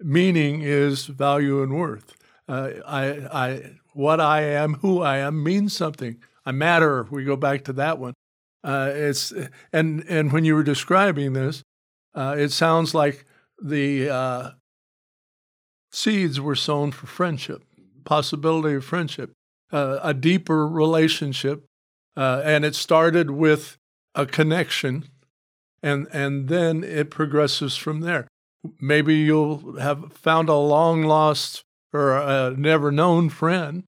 meaning 0.00 0.62
is 0.62 1.06
value 1.06 1.62
and 1.62 1.72
worth. 1.74 2.16
Uh, 2.50 2.70
I, 2.86 3.06
I, 3.32 3.70
what 3.92 4.20
I 4.20 4.42
am, 4.42 4.74
who 4.74 5.02
I 5.02 5.18
am, 5.18 5.42
means 5.42 5.76
something. 5.76 6.16
I 6.44 6.50
matter. 6.52 7.06
We 7.10 7.24
go 7.24 7.36
back 7.36 7.64
to 7.64 7.72
that 7.74 7.98
one. 7.98 8.14
Uh, 8.64 8.90
it's 8.92 9.32
and 9.72 10.04
and 10.08 10.32
when 10.32 10.44
you 10.44 10.54
were 10.54 10.64
describing 10.64 11.32
this, 11.32 11.62
uh, 12.14 12.34
it 12.36 12.50
sounds 12.50 12.92
like 12.94 13.24
the 13.62 14.10
uh, 14.10 14.50
seeds 15.92 16.40
were 16.40 16.56
sown 16.56 16.92
for 16.92 17.06
friendship 17.06 17.62
possibility 18.04 18.74
of 18.74 18.84
friendship, 18.84 19.32
uh, 19.72 20.00
a 20.02 20.12
deeper 20.12 20.66
relationship. 20.66 21.64
And 22.16 22.64
it 22.64 22.74
started 22.74 23.30
with 23.30 23.78
a 24.14 24.26
connection, 24.26 25.04
and, 25.82 26.06
and 26.12 26.48
then 26.48 26.84
it 26.84 27.10
progresses 27.10 27.76
from 27.76 28.00
there. 28.00 28.26
Maybe 28.80 29.14
you'll 29.14 29.78
have 29.78 30.12
found 30.12 30.48
a 30.48 30.56
long 30.56 31.04
lost 31.04 31.62
or 31.92 32.16
a 32.16 32.54
never 32.56 32.90
known 32.90 33.28
friend, 33.28 33.84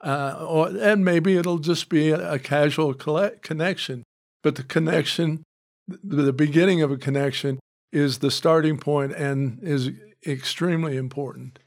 uh, 0.00 0.44
or, 0.46 0.68
and 0.68 1.04
maybe 1.04 1.36
it'll 1.36 1.58
just 1.58 1.88
be 1.88 2.10
a, 2.10 2.32
a 2.32 2.38
casual 2.38 2.94
connection. 2.94 4.02
But 4.42 4.56
the 4.56 4.62
connection, 4.62 5.42
the 5.86 6.32
beginning 6.32 6.82
of 6.82 6.90
a 6.90 6.96
connection, 6.96 7.60
is 7.92 8.18
the 8.18 8.30
starting 8.30 8.78
point 8.78 9.12
and 9.12 9.62
is 9.62 9.90
extremely 10.26 10.96
important 10.96 11.58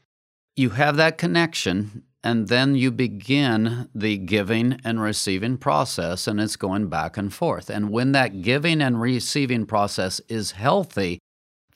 you 0.58 0.70
have 0.70 0.96
that 0.96 1.18
connection, 1.18 2.02
and 2.24 2.48
then 2.48 2.74
you 2.74 2.90
begin 2.90 3.88
the 3.94 4.18
giving 4.18 4.80
and 4.84 5.00
receiving 5.00 5.56
process, 5.56 6.26
and 6.26 6.40
it's 6.40 6.56
going 6.56 6.88
back 6.88 7.16
and 7.16 7.32
forth. 7.32 7.70
And 7.70 7.90
when 7.90 8.10
that 8.12 8.42
giving 8.42 8.82
and 8.82 9.00
receiving 9.00 9.66
process 9.66 10.20
is 10.28 10.50
healthy, 10.50 11.20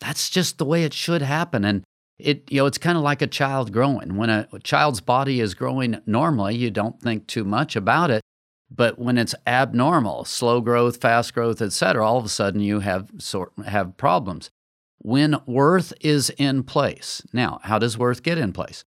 that's 0.01 0.29
just 0.29 0.59
the 0.59 0.65
way 0.65 0.83
it 0.83 0.93
should 0.93 1.23
happen. 1.23 1.65
And 1.65 1.85
it, 2.23 2.51
you 2.51 2.59
know, 2.59 2.67
it's 2.67 2.79
kind 2.79 2.97
of 2.97 3.05
like 3.05 3.23
a 3.23 3.27
child 3.27 3.73
growing. 3.73 4.17
When 4.17 4.31
a, 4.31 4.49
a 4.53 4.59
child's 4.59 5.01
body 5.01 5.41
is 5.41 5.55
growing 5.55 6.01
normally, 6.07 6.57
you 6.57 6.71
don't 6.71 7.01
think 7.01 7.27
too 7.27 7.45
much 7.45 7.77
about 7.77 8.11
it. 8.11 8.23
But 8.71 8.99
when 8.99 9.19
it's 9.19 9.35
abnormal, 9.47 10.25
slow 10.25 10.61
growth, 10.63 11.01
fast 11.01 11.35
growth, 11.35 11.61
et 11.61 11.73
cetera, 11.73 12.07
all 12.07 12.17
of 12.17 12.25
a 12.25 12.31
sudden 12.31 12.61
you 12.61 12.81
have 12.81 13.11
sort 13.19 13.53
have 13.67 13.97
problems 13.97 14.51
when 14.99 15.37
worth 15.47 15.93
is 16.01 16.31
in 16.31 16.63
place. 16.63 17.23
Now, 17.33 17.61
how 17.65 17.79
does 17.79 17.99
worth 17.99 18.23
get 18.23 18.39
in 18.39 18.53
place? 18.53 18.85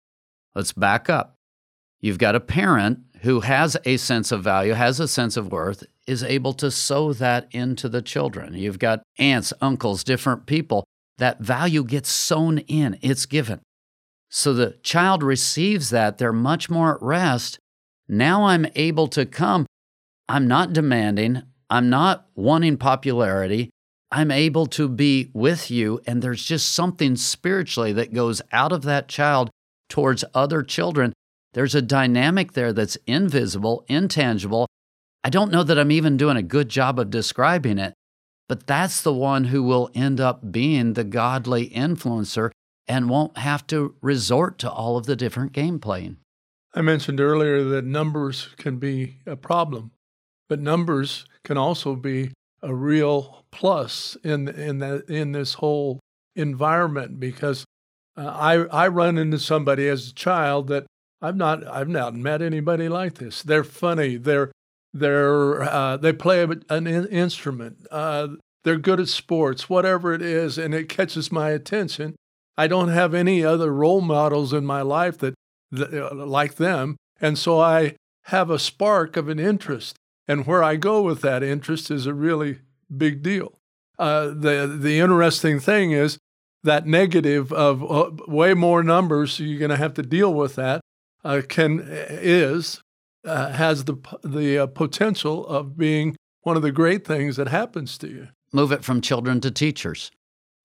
Let's 0.56 0.74
back 0.74 1.10
up. 1.10 1.36
You've 2.02 2.18
got 2.18 2.36
a 2.36 2.39
parent 2.39 3.00
who 3.22 3.42
has 3.42 3.78
a 3.86 3.98
sense 3.98 4.32
of 4.32 4.44
value, 4.44 4.74
has 4.74 5.00
a 5.00 5.08
sense 5.08 5.38
of 5.38 5.52
worth, 5.52 5.84
is 6.08 6.24
able 6.24 6.54
to 6.54 6.72
sow 6.72 7.13
that 7.13 7.48
into 7.52 7.88
the 7.88 8.02
children. 8.02 8.56
You've 8.56 8.80
got 8.80 9.04
aunts, 9.18 9.54
uncles, 9.62 10.04
different 10.04 10.46
people. 10.46 10.84
That 11.19 11.39
value 11.39 11.84
gets 11.84 12.10
sown 12.10 12.58
in, 12.58 12.97
it's 13.01 13.25
given. 13.25 13.62
So 14.29 14.53
the 14.53 14.77
child 14.84 15.23
receives 15.23 15.89
that, 15.91 16.17
they're 16.17 16.34
much 16.34 16.69
more 16.69 16.95
at 16.95 17.01
rest. 17.01 17.60
Now 18.08 18.45
I'm 18.45 18.65
able 18.75 19.08
to 19.10 19.25
come. 19.25 19.65
I'm 20.27 20.47
not 20.47 20.73
demanding, 20.73 21.43
I'm 21.69 21.89
not 21.89 22.27
wanting 22.36 22.77
popularity. 22.77 23.69
I'm 24.12 24.32
able 24.32 24.65
to 24.67 24.89
be 24.89 25.29
with 25.34 25.69
you. 25.69 26.01
And 26.08 26.21
there's 26.21 26.43
just 26.43 26.73
something 26.73 27.15
spiritually 27.15 27.93
that 27.93 28.13
goes 28.13 28.41
out 28.51 28.71
of 28.71 28.82
that 28.84 29.08
child 29.08 29.51
towards 29.88 30.25
other 30.34 30.63
children. 30.63 31.13
There's 31.53 31.75
a 31.75 31.82
dynamic 31.82 32.53
there 32.53 32.73
that's 32.73 32.97
invisible, 33.05 33.84
intangible. 33.88 34.67
I 35.23 35.29
don't 35.29 35.51
know 35.51 35.63
that 35.63 35.77
I'm 35.77 35.91
even 35.91 36.17
doing 36.17 36.38
a 36.38 36.43
good 36.43 36.69
job 36.69 36.99
of 36.99 37.10
describing 37.10 37.77
it, 37.77 37.93
but 38.50 38.66
that's 38.66 39.02
the 39.02 39.14
one 39.14 39.46
who 39.46 39.64
will 39.64 39.92
end 39.94 40.20
up 40.20 40.52
being 40.52 40.94
the 40.94 41.04
godly 41.06 41.70
influencer 41.70 42.50
and 42.88 43.08
won't 43.08 43.38
have 43.38 43.66
to 43.68 43.96
resort 44.02 44.58
to 44.58 44.70
all 44.70 44.98
of 44.98 45.06
the 45.06 45.16
different 45.16 45.54
game 45.54 45.80
playing. 45.80 46.18
I 46.74 46.82
mentioned 46.82 47.22
earlier 47.22 47.64
that 47.64 47.86
numbers 47.86 48.50
can 48.58 48.78
be 48.78 49.18
a 49.28 49.36
problem, 49.36 49.92
but 50.50 50.60
numbers 50.60 51.26
can 51.44 51.58
also 51.58 51.96
be 51.96 52.32
a 52.62 52.74
real 52.74 53.46
plus 53.52 54.18
in 54.24 54.48
in 54.50 54.82
in 55.08 55.32
this 55.32 55.56
whole 55.56 56.00
environment 56.36 57.20
because 57.20 57.66
uh, 58.18 58.28
I 58.28 58.84
I 58.84 58.88
run 58.88 59.18
into 59.18 59.40
somebody 59.40 59.88
as 59.88 60.10
a 60.10 60.14
child 60.14 60.68
that 60.68 60.86
I've 61.22 61.38
not 61.38 61.66
I've 61.68 61.88
not 61.88 62.16
met 62.16 62.42
anybody 62.42 62.90
like 62.90 63.16
this. 63.16 63.44
They're 63.44 63.64
funny. 63.64 64.18
They're 64.18 64.52
they're 64.93 65.62
uh, 65.62 65.97
they 65.97 66.13
play 66.13 66.43
an 66.43 66.88
in- 66.88 67.08
instrument. 67.08 67.86
Uh, 67.91 68.30
they're 68.63 68.78
good 68.78 68.99
at 68.99 69.08
sports, 69.08 69.69
whatever 69.69 70.13
it 70.13 70.21
is, 70.21 70.58
and 70.58 70.73
it 70.73 70.89
catches 70.89 71.32
my 71.32 71.49
attention. 71.49 72.15
I 72.58 72.67
don't 72.67 72.89
have 72.89 73.13
any 73.13 73.43
other 73.43 73.73
role 73.73 74.02
models 74.02 74.52
in 74.52 74.65
my 74.65 74.82
life 74.82 75.17
that, 75.19 75.34
that 75.71 75.93
uh, 75.93 76.25
like 76.25 76.56
them, 76.56 76.97
and 77.21 77.38
so 77.38 77.60
I 77.60 77.95
have 78.23 78.49
a 78.49 78.60
spark 78.60 79.15
of 79.15 79.30
an 79.30 79.39
interest. 79.39 79.95
And 80.28 80.45
where 80.45 80.63
I 80.63 80.75
go 80.75 81.02
with 81.02 81.21
that 81.21 81.41
interest 81.41 81.89
is 81.89 82.06
a 82.06 82.13
really 82.13 82.60
big 82.95 83.23
deal. 83.23 83.58
Uh, 83.97 84.28
the 84.28 84.78
the 84.80 84.99
interesting 84.99 85.60
thing 85.60 85.91
is 85.91 86.19
that 86.63 86.86
negative 86.86 87.52
of 87.52 87.84
uh, 87.84 88.12
way 88.28 88.54
more 88.54 88.84
numbers. 88.84 89.39
You're 89.39 89.60
going 89.60 89.71
to 89.71 89.78
have 89.78 89.93
to 89.95 90.04
deal 90.04 90.34
with 90.34 90.56
that. 90.56 90.82
Uh, 91.23 91.41
can 91.47 91.84
is 91.88 92.82
uh, 93.25 93.51
has 93.51 93.86
the 93.86 93.95
the 94.23 94.60
uh, 94.60 94.67
potential 94.67 95.45
of 95.47 95.77
being 95.77 96.15
one 96.41 96.55
of 96.55 96.62
the 96.62 96.71
great 96.71 97.05
things 97.05 97.36
that 97.36 97.47
happens 97.47 97.97
to 97.99 98.08
you. 98.08 98.27
Move 98.51 98.71
it 98.71 98.84
from 98.84 99.01
children 99.01 99.41
to 99.41 99.51
teachers. 99.51 100.12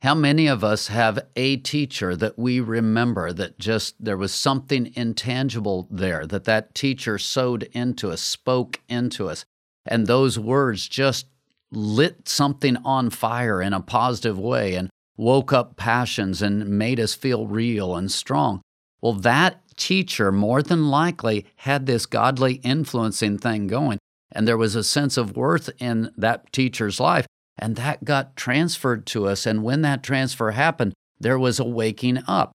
How 0.03 0.15
many 0.15 0.47
of 0.47 0.63
us 0.63 0.89
have 0.89 1.27
a 1.35 1.57
teacher 1.57 2.15
that 2.17 2.39
we 2.39 2.61
remember 2.61 3.33
that 3.33 3.59
just 3.59 4.03
there 4.03 4.19
was 4.19 4.35
something 4.35 4.93
intangible 4.95 5.89
there 5.91 6.27
that 6.27 6.45
that 6.45 6.75
teacher 6.75 7.19
sowed 7.19 7.65
into 7.73 8.11
us, 8.11 8.21
spoke 8.21 8.81
into 8.89 9.29
us, 9.29 9.45
and 9.87 10.07
those 10.07 10.39
words 10.39 10.89
just 10.89 11.27
lit 11.71 12.29
something 12.29 12.77
on 12.79 13.11
fire 13.11 13.63
in 13.63 13.73
a 13.73 13.81
positive 13.81 14.39
way. 14.39 14.75
And 14.75 14.91
woke 15.17 15.53
up 15.53 15.77
passions 15.77 16.43
and 16.43 16.69
made 16.69 16.99
us 16.99 17.15
feel 17.15 17.47
real 17.47 17.95
and 17.95 18.11
strong. 18.11 18.63
Well, 19.05 19.13
that 19.13 19.61
teacher 19.77 20.33
more 20.33 20.63
than 20.63 20.89
likely 20.89 21.45
had 21.57 21.85
this 21.85 22.07
godly 22.07 22.55
influencing 22.65 23.37
thing 23.37 23.67
going, 23.67 23.99
and 24.33 24.49
there 24.49 24.57
was 24.57 24.75
a 24.75 24.83
sense 24.83 25.19
of 25.19 25.37
worth 25.37 25.69
in 25.79 26.11
that 26.17 26.51
teacher's 26.55 26.99
life, 26.99 27.27
and 27.59 27.77
that 27.77 28.05
got 28.07 28.35
transferred 28.35 29.05
to 29.09 29.27
us. 29.27 29.45
And 29.45 29.63
when 29.63 29.83
that 29.83 30.03
transfer 30.03 30.53
happened, 30.53 30.95
there 31.21 31.39
was 31.39 31.61
a 31.61 31.67
waking 31.67 32.23
up. 32.27 32.53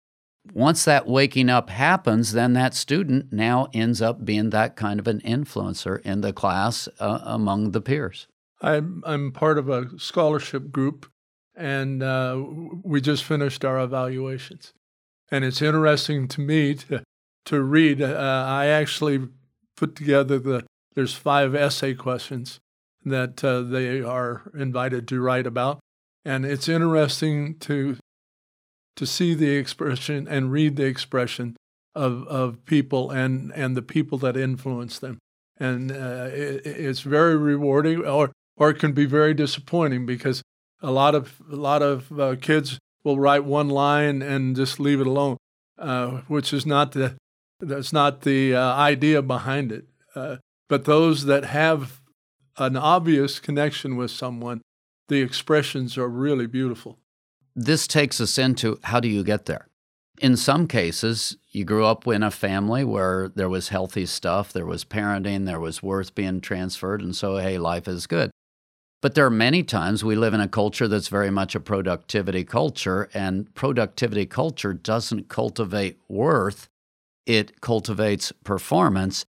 Once 0.53 0.86
that 0.86 1.05
waking 1.05 1.49
up 1.49 1.69
happens, 1.69 2.31
then 2.31 2.53
that 2.53 2.73
student 2.73 3.33
now 3.33 3.67
ends 3.73 4.01
up 4.01 4.23
being 4.23 4.51
that 4.51 4.77
kind 4.77 5.01
of 5.01 5.07
an 5.10 5.19
influencer 5.25 5.99
in 6.05 6.21
the 6.21 6.31
class 6.31 6.88
uh, 7.01 7.19
among 7.23 7.71
the 7.71 7.81
peers. 7.81 8.25
I'm, 8.62 9.03
I'm 9.05 9.33
part 9.33 9.57
of 9.57 9.67
a 9.67 9.99
scholarship 9.99 10.71
group, 10.71 11.12
and 11.57 12.01
uh, 12.01 12.41
we 12.83 13.01
just 13.01 13.25
finished 13.25 13.65
our 13.65 13.81
evaluations. 13.81 14.71
And 15.32 15.44
it's 15.44 15.62
interesting 15.62 16.28
to 16.30 16.42
me 16.42 16.76
to, 16.76 17.04
to 17.46 17.62
read. 17.62 18.02
Uh, 18.02 18.46
I 18.48 18.68
actually 18.68 19.28
put 19.76 19.96
together 19.96 20.40
the, 20.40 20.66
there's 20.96 21.13
five 21.13 21.54
essay 21.54 21.94
questions 21.94 22.60
that 23.04 23.44
uh, 23.44 23.62
they 23.62 24.02
are 24.02 24.52
invited 24.58 25.08
to 25.10 25.22
write 25.22 25.48
about. 25.48 25.80
And 26.26 26.46
it's 26.46 26.68
interesting 26.68 27.58
to 27.60 27.98
to 28.98 29.06
see 29.06 29.36
the 29.36 29.52
expression 29.52 30.28
and 30.28 30.52
read 30.52 30.76
the 30.76 30.86
expression 30.86 31.56
of, 31.96 32.28
of 32.28 32.66
people 32.66 33.12
and, 33.12 33.54
and 33.54 33.78
the 33.78 33.82
people 33.82 34.18
that 34.18 34.36
influence 34.36 35.00
them. 35.00 35.20
And 35.60 35.92
uh, 35.92 36.30
it, 36.32 36.66
it's 36.66 37.02
very 37.02 37.38
rewarding, 37.38 38.04
or, 38.04 38.32
or 38.58 38.72
it 38.72 38.80
can 38.80 38.94
be 38.94 39.06
very 39.06 39.34
disappointing 39.34 40.06
because 40.06 40.42
a 40.82 40.92
lot 40.92 41.16
of, 41.16 41.42
a 41.52 41.56
lot 41.56 41.82
of 41.82 42.20
uh, 42.20 42.36
kids 42.42 42.80
will 43.03 43.19
write 43.19 43.45
one 43.45 43.69
line 43.69 44.21
and 44.21 44.55
just 44.55 44.79
leave 44.79 45.01
it 45.01 45.07
alone, 45.07 45.38
uh, 45.77 46.21
which 46.27 46.53
is 46.53 46.65
not 46.65 46.91
the, 46.91 47.15
that's 47.60 47.93
not 47.93 48.21
the 48.21 48.55
uh, 48.55 48.75
idea 48.75 49.21
behind 49.21 49.71
it. 49.71 49.86
Uh, 50.15 50.38
but 50.69 50.86
those 50.86 51.25
that 51.25 51.45
have 51.45 52.01
an 52.57 52.75
obvious 52.75 53.39
connection 53.39 53.95
with 53.95 54.12
someone, 54.12 54.62
the 55.07 55.21
expressions 55.21 55.97
are 55.97 56.10
really 56.10 56.47
beautiful 56.47 56.99
this 57.57 57.88
takes 57.88 58.21
us 58.21 58.38
into 58.38 58.79
how 58.83 58.99
do 58.99 59.10
you 59.10 59.23
get 59.23 59.47
there? 59.47 59.67
In 60.19 60.38
some 60.38 60.67
cases, 60.67 61.36
you 61.51 61.65
grew 61.65 61.86
up 61.86 62.07
in 62.07 62.23
a 62.23 62.31
family 62.31 62.83
where 62.83 63.29
there 63.36 63.49
was 63.49 63.69
healthy 63.69 64.05
stuff, 64.05 64.53
there 64.53 64.65
was 64.65 64.86
parenting, 64.86 65.45
there 65.45 65.60
was 65.60 65.83
worth 65.83 66.15
being 66.15 66.39
transferred, 66.39 67.01
and 67.01 67.15
so, 67.15 67.38
hey, 67.38 67.57
life 67.57 67.88
is 67.88 68.07
good. 68.07 68.29
But 69.01 69.13
there 69.13 69.25
are 69.25 69.31
many 69.31 69.62
times 69.63 70.03
we 70.03 70.15
live 70.15 70.33
in 70.33 70.41
a 70.41 70.47
culture 70.47 70.88
that's 70.88 71.07
very 71.07 71.29
much 71.29 71.53
a 71.53 71.60
productivity 71.60 72.43
culture, 72.43 73.10
and 73.13 73.53
productivity 73.53 74.25
culture 74.25 74.73
doesn't 74.73 75.29
cultivate 75.29 75.99
worth, 76.07 76.67
it 77.25 77.62
cultivates 77.62 78.31
performance. 78.43 79.25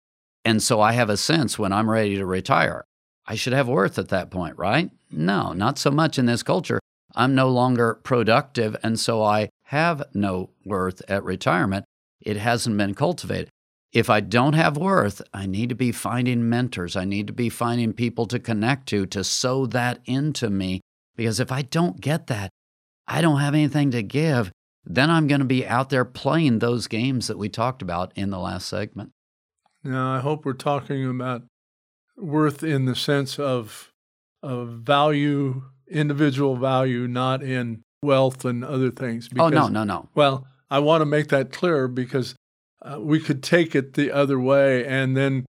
And 0.43 0.61
so 0.61 0.81
I 0.81 0.91
have 0.91 1.09
a 1.09 1.17
sense 1.17 1.57
when 1.57 1.73
I'm 1.73 1.89
ready 1.89 2.15
to 2.17 2.25
retire, 2.25 2.83
I 3.25 3.33
should 3.33 3.53
have 3.53 3.67
worth 3.67 3.97
at 3.97 4.09
that 4.09 4.29
point, 4.29 4.57
right? 4.57 4.91
No, 5.11 5.53
not 5.53 5.79
so 5.79 5.89
much 5.89 6.19
in 6.19 6.27
this 6.27 6.43
culture. 6.43 6.79
I'm 7.15 7.33
no 7.33 7.49
longer 7.49 7.95
productive, 7.95 8.75
and 8.83 8.99
so 8.99 9.23
I 9.23 9.49
have 9.65 10.03
no 10.13 10.51
worth 10.63 11.01
at 11.09 11.23
retirement. 11.23 11.85
It 12.21 12.37
hasn't 12.37 12.77
been 12.77 12.93
cultivated. 12.93 13.49
If 13.95 14.09
I 14.09 14.19
don't 14.19 14.53
have 14.53 14.75
worth, 14.75 15.21
I 15.33 15.45
need 15.45 15.69
to 15.69 15.75
be 15.75 15.93
finding 15.93 16.49
mentors. 16.49 16.97
I 16.97 17.05
need 17.05 17.27
to 17.27 17.33
be 17.33 17.47
finding 17.47 17.93
people 17.93 18.25
to 18.25 18.39
connect 18.39 18.87
to 18.89 19.05
to 19.05 19.23
sow 19.23 19.65
that 19.67 20.01
into 20.03 20.49
me. 20.49 20.81
Because 21.15 21.39
if 21.39 21.49
I 21.49 21.61
don't 21.61 22.01
get 22.01 22.27
that, 22.27 22.49
I 23.07 23.21
don't 23.21 23.39
have 23.39 23.53
anything 23.53 23.91
to 23.91 24.03
give. 24.03 24.51
Then 24.83 25.09
I'm 25.09 25.27
going 25.27 25.39
to 25.39 25.45
be 25.45 25.65
out 25.65 25.91
there 25.91 26.03
playing 26.03 26.59
those 26.59 26.87
games 26.87 27.27
that 27.27 27.37
we 27.37 27.47
talked 27.47 27.81
about 27.81 28.11
in 28.17 28.31
the 28.31 28.37
last 28.37 28.67
segment. 28.67 29.11
Now, 29.81 30.13
I 30.13 30.19
hope 30.19 30.43
we're 30.43 30.53
talking 30.53 31.09
about 31.09 31.43
worth 32.17 32.63
in 32.63 32.83
the 32.83 32.95
sense 32.95 33.39
of, 33.39 33.93
of 34.43 34.67
value 34.69 35.63
individual 35.89 36.57
value, 36.57 37.07
not 37.07 37.43
in 37.43 37.83
wealth 38.01 38.43
and 38.43 38.63
other 38.63 38.91
things. 38.91 39.29
Because, 39.29 39.53
oh, 39.53 39.55
no, 39.55 39.67
no, 39.67 39.83
no. 39.83 40.09
Well, 40.15 40.47
I 40.69 40.79
want 40.79 41.01
to 41.01 41.05
make 41.05 41.29
that 41.29 41.51
clear 41.51 41.87
because 41.87 42.35
uh, 42.81 42.99
we 42.99 43.19
could 43.19 43.41
take 43.41 43.75
it 43.75 43.93
the 43.93 44.11
other 44.11 44.39
way 44.39 44.85
and 44.85 45.15
then 45.15 45.45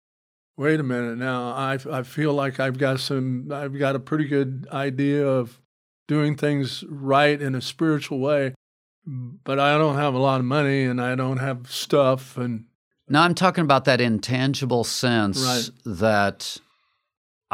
wait 0.57 0.81
a 0.81 0.83
minute 0.83 1.19
now 1.19 1.51
I, 1.53 1.79
I 1.91 2.03
feel 2.03 2.33
like 2.33 2.61
i've 2.61 2.79
got 2.79 3.01
some 3.01 3.51
i've 3.53 3.79
got 3.79 3.97
a 3.97 4.01
pretty 4.01 4.27
good 4.27 4.67
idea 4.73 5.27
of 5.27 5.61
doing 6.07 6.37
things 6.37 6.85
right 6.89 7.41
in 7.41 7.55
a 7.55 7.61
spiritual 7.61 8.19
way 8.19 8.55
but 9.07 9.59
i 9.59 9.77
don't 9.77 9.97
have 9.97 10.15
a 10.15 10.19
lot 10.19 10.41
of 10.41 10.47
money 10.47 10.85
and 10.85 11.01
i 11.01 11.15
don't 11.15 11.39
have 11.39 11.71
stuff 11.71 12.37
and 12.37 12.67
now 13.09 13.23
i'm 13.23 13.35
talking 13.35 13.65
about 13.65 13.85
that 13.85 14.01
intangible 14.01 14.85
sense 14.85 15.41
right. 15.41 15.71
that 15.85 16.59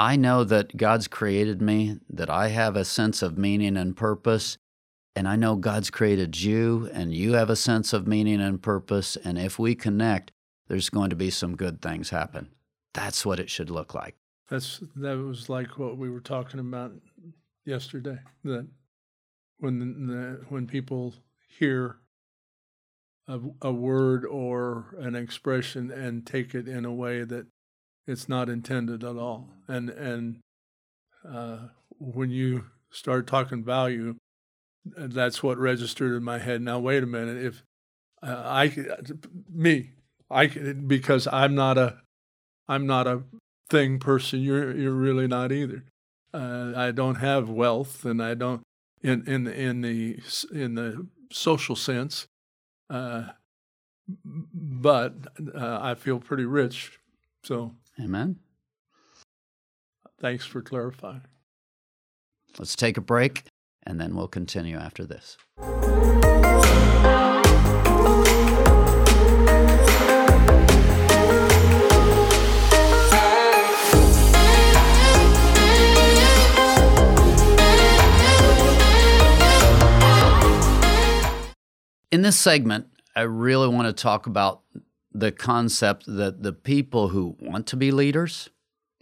I 0.01 0.17
know 0.17 0.45
that 0.45 0.79
God's 0.79 1.09
created 1.09 1.61
me, 1.61 1.99
that 2.09 2.31
I 2.31 2.49
have 2.49 2.75
a 2.75 2.87
sense 2.87 3.21
of 3.21 3.37
meaning 3.37 3.77
and 3.77 3.95
purpose, 3.95 4.57
and 5.17 5.27
I 5.27 5.37
know 5.37 5.57
God's 5.57 5.91
created 5.91 6.41
you, 6.41 6.89
and 6.93 7.13
you 7.15 7.33
have 7.33 7.51
a 7.51 7.57
sense 7.57 7.93
of 7.93 8.07
meaning 8.07 8.41
and 8.41 8.63
purpose. 8.63 9.17
And 9.17 9.39
if 9.39 9.59
we 9.59 9.75
connect, 9.75 10.33
there's 10.69 10.91
going 10.91 11.11
to 11.11 11.17
be 11.17 11.31
some 11.31 11.57
good 11.57 11.83
things 11.83 12.11
happen. 12.11 12.51
That's 12.95 13.27
what 13.27 13.41
it 13.41 13.51
should 13.51 13.71
look 13.71 13.95
like. 13.95 14.17
That's 14.49 14.81
that 14.97 15.17
was 15.19 15.49
like 15.49 15.79
what 15.79 15.97
we 15.97 16.11
were 16.11 16.21
talking 16.21 16.61
about 16.61 16.93
yesterday. 17.65 18.19
That 18.45 18.67
when 19.59 20.07
the, 20.07 20.45
when 20.49 20.67
people 20.67 21.15
hear 21.49 21.99
a, 23.29 23.41
a 23.63 23.73
word 23.73 24.25
or 24.25 24.97
an 24.99 25.15
expression 25.15 25.91
and 25.91 26.27
take 26.27 26.55
it 26.55 26.67
in 26.67 26.85
a 26.85 26.93
way 26.93 27.23
that 27.23 27.47
it's 28.07 28.29
not 28.29 28.49
intended 28.49 29.05
at 29.05 29.17
all. 29.17 29.49
And 29.69 29.91
and 29.91 30.41
uh, 31.29 31.59
when 31.99 32.31
you 32.31 32.67
start 32.91 33.27
talking 33.27 33.63
value, 33.63 34.17
that's 34.85 35.43
what 35.43 35.59
registered 35.59 36.17
in 36.17 36.23
my 36.23 36.39
head. 36.39 36.63
Now 36.63 36.79
wait 36.79 37.03
a 37.03 37.07
minute, 37.07 37.45
if 37.45 37.63
uh, 38.23 38.43
I 38.45 38.75
me 39.53 39.91
I 40.31 40.47
because 40.47 41.27
I'm 41.31 41.55
not 41.55 41.79
a 41.79 41.99
I'm 42.69 42.87
not 42.87 43.07
a 43.07 43.23
thing 43.69 43.99
person. 43.99 44.41
You're 44.41 44.77
you're 44.77 44.93
really 44.93 45.27
not 45.27 45.53
either. 45.53 45.85
Uh, 46.33 46.73
I 46.77 46.93
don't 46.93 47.17
have 47.17 47.51
wealth, 47.51 48.05
and 48.05 48.23
I 48.23 48.35
don't 48.35 48.63
in 49.03 49.27
in 49.27 49.47
in 49.47 49.81
the 49.81 50.19
in 50.53 50.75
the 50.75 51.07
social 51.33 51.77
sense. 51.77 52.27
Uh, 52.89 53.29
but 54.25 55.15
uh, 55.55 55.79
I 55.81 55.95
feel 55.95 56.19
pretty 56.19 56.45
rich. 56.45 56.99
So 57.45 57.75
Amen. 58.01 58.37
Thanks 60.21 60.45
for 60.45 60.61
clarifying. 60.63 61.23
Let's 62.59 62.77
take 62.77 62.97
a 62.97 63.01
break 63.01 63.45
and 63.85 64.01
then 64.01 64.15
we'll 64.15 64.29
continue 64.29 64.77
after 64.77 65.05
this. 65.05 65.37
In 82.13 82.23
this 82.23 82.37
segment, 82.37 82.89
I 83.15 83.23
really 83.23 83.69
want 83.69 83.87
to 83.87 84.03
talk 84.03 84.27
about 84.27 84.63
the 85.13 85.31
concept 85.31 86.05
that 86.07 86.43
the 86.43 86.53
people 86.53 87.09
who 87.09 87.37
want 87.41 87.69
to 87.69 87.77
be 87.77 87.93
leaders, 87.93 88.51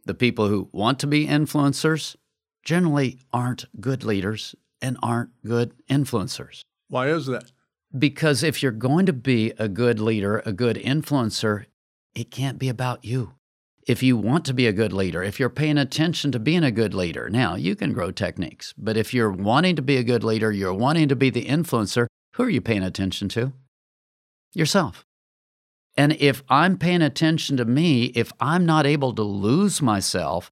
the 0.04 0.14
people 0.14 0.48
who 0.48 0.68
want 0.72 0.98
to 1.00 1.06
be 1.06 1.26
influencers, 1.26 2.16
generally 2.64 3.18
aren't 3.32 3.64
good 3.80 4.04
leaders 4.04 4.54
and 4.80 4.96
aren't 5.02 5.30
good 5.44 5.72
influencers. 5.88 6.60
Why 6.88 7.08
is 7.08 7.26
that? 7.26 7.52
Because 7.96 8.42
if 8.42 8.62
you're 8.62 8.72
going 8.72 9.06
to 9.06 9.12
be 9.12 9.52
a 9.58 9.68
good 9.68 10.00
leader, 10.00 10.42
a 10.44 10.52
good 10.52 10.76
influencer, 10.76 11.66
it 12.14 12.30
can't 12.30 12.58
be 12.58 12.68
about 12.68 13.04
you. 13.04 13.34
If 13.86 14.02
you 14.02 14.18
want 14.18 14.44
to 14.44 14.52
be 14.52 14.66
a 14.66 14.72
good 14.72 14.92
leader, 14.92 15.22
if 15.22 15.40
you're 15.40 15.48
paying 15.48 15.78
attention 15.78 16.30
to 16.32 16.38
being 16.38 16.62
a 16.62 16.70
good 16.70 16.92
leader, 16.92 17.30
now 17.30 17.54
you 17.54 17.74
can 17.74 17.94
grow 17.94 18.10
techniques. 18.10 18.74
But 18.76 18.98
if 18.98 19.14
you're 19.14 19.30
wanting 19.30 19.76
to 19.76 19.82
be 19.82 19.96
a 19.96 20.04
good 20.04 20.22
leader, 20.22 20.52
you're 20.52 20.74
wanting 20.74 21.08
to 21.08 21.16
be 21.16 21.30
the 21.30 21.46
influencer, 21.46 22.06
who 22.34 22.42
are 22.42 22.50
you 22.50 22.60
paying 22.60 22.82
attention 22.82 23.30
to? 23.30 23.54
Yourself. 24.52 25.06
And 25.96 26.12
if 26.20 26.42
I'm 26.50 26.76
paying 26.76 27.02
attention 27.02 27.56
to 27.56 27.64
me, 27.64 28.06
if 28.14 28.30
I'm 28.38 28.66
not 28.66 28.86
able 28.86 29.14
to 29.14 29.22
lose 29.22 29.80
myself 29.80 30.50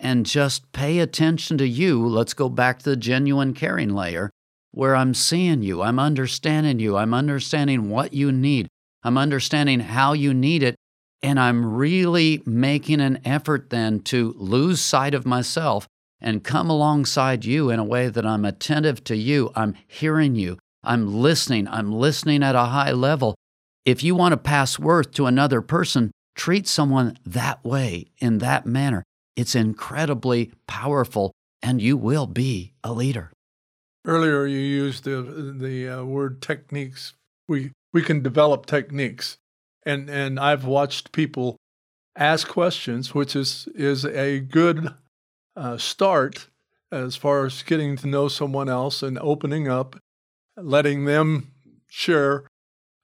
and 0.00 0.26
just 0.26 0.72
pay 0.72 0.98
attention 0.98 1.58
to 1.58 1.68
you, 1.68 2.06
let's 2.06 2.34
go 2.34 2.48
back 2.48 2.80
to 2.80 2.90
the 2.90 2.96
genuine 2.96 3.54
caring 3.54 3.90
layer 3.90 4.30
where 4.72 4.94
I'm 4.94 5.14
seeing 5.14 5.62
you, 5.62 5.82
I'm 5.82 5.98
understanding 5.98 6.78
you, 6.78 6.96
I'm 6.96 7.12
understanding 7.12 7.90
what 7.90 8.12
you 8.12 8.30
need, 8.32 8.68
I'm 9.02 9.18
understanding 9.18 9.80
how 9.80 10.12
you 10.12 10.32
need 10.32 10.62
it, 10.62 10.76
and 11.22 11.38
I'm 11.38 11.74
really 11.74 12.42
making 12.46 13.00
an 13.00 13.20
effort 13.24 13.70
then 13.70 14.00
to 14.00 14.34
lose 14.38 14.80
sight 14.80 15.14
of 15.14 15.26
myself 15.26 15.86
and 16.20 16.44
come 16.44 16.70
alongside 16.70 17.44
you 17.44 17.70
in 17.70 17.78
a 17.78 17.84
way 17.84 18.08
that 18.08 18.26
I'm 18.26 18.44
attentive 18.44 19.02
to 19.04 19.16
you. 19.16 19.50
I'm 19.54 19.74
hearing 19.86 20.34
you. 20.34 20.58
I'm 20.82 21.20
listening. 21.20 21.66
I'm 21.68 21.92
listening 21.92 22.42
at 22.42 22.54
a 22.54 22.64
high 22.64 22.92
level. 22.92 23.34
If 23.84 24.02
you 24.02 24.14
want 24.14 24.32
to 24.32 24.36
pass 24.36 24.78
worth 24.78 25.12
to 25.12 25.26
another 25.26 25.62
person, 25.62 26.10
treat 26.34 26.68
someone 26.68 27.18
that 27.24 27.64
way, 27.64 28.06
in 28.18 28.38
that 28.38 28.66
manner. 28.66 29.02
It's 29.36 29.54
incredibly 29.54 30.52
powerful, 30.66 31.32
and 31.62 31.80
you 31.80 31.96
will 31.96 32.26
be 32.26 32.72
a 32.84 32.92
leader. 32.92 33.32
Earlier, 34.04 34.46
you 34.46 34.58
used 34.58 35.04
the 35.04 35.22
the 35.22 35.88
uh, 35.88 36.04
word 36.04 36.40
techniques. 36.40 37.14
We 37.48 37.72
we 37.92 38.02
can 38.02 38.22
develop 38.22 38.66
techniques, 38.66 39.38
and 39.84 40.08
and 40.08 40.38
I've 40.38 40.64
watched 40.64 41.12
people 41.12 41.56
ask 42.16 42.48
questions, 42.48 43.14
which 43.14 43.36
is 43.36 43.68
is 43.74 44.04
a 44.04 44.40
good 44.40 44.94
uh, 45.56 45.76
start 45.76 46.48
as 46.92 47.16
far 47.16 47.46
as 47.46 47.62
getting 47.62 47.96
to 47.96 48.06
know 48.06 48.28
someone 48.28 48.68
else 48.68 49.02
and 49.02 49.18
opening 49.20 49.68
up, 49.68 49.96
letting 50.56 51.04
them 51.04 51.52
share 51.88 52.44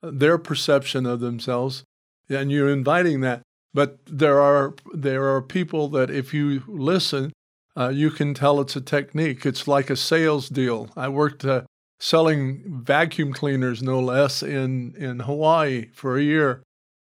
their 0.02 0.38
perception 0.38 1.06
of 1.06 1.20
themselves, 1.20 1.84
and 2.28 2.50
you're 2.50 2.70
inviting 2.70 3.20
that. 3.20 3.42
But 3.76 3.98
there 4.06 4.40
are 4.40 4.74
there 4.94 5.24
are 5.34 5.42
people 5.42 5.88
that 5.90 6.08
if 6.08 6.32
you 6.32 6.62
listen, 6.66 7.34
uh, 7.76 7.90
you 7.90 8.10
can 8.10 8.32
tell 8.32 8.58
it's 8.58 8.74
a 8.74 8.80
technique. 8.80 9.44
It's 9.44 9.68
like 9.68 9.90
a 9.90 9.96
sales 9.96 10.48
deal. 10.48 10.88
I 10.96 11.10
worked 11.10 11.44
uh, 11.44 11.64
selling 12.00 12.62
vacuum 12.66 13.34
cleaners, 13.34 13.82
no 13.82 14.00
less, 14.00 14.42
in, 14.42 14.94
in 14.96 15.20
Hawaii 15.20 15.88
for 15.92 16.16
a 16.16 16.22
year. 16.22 16.62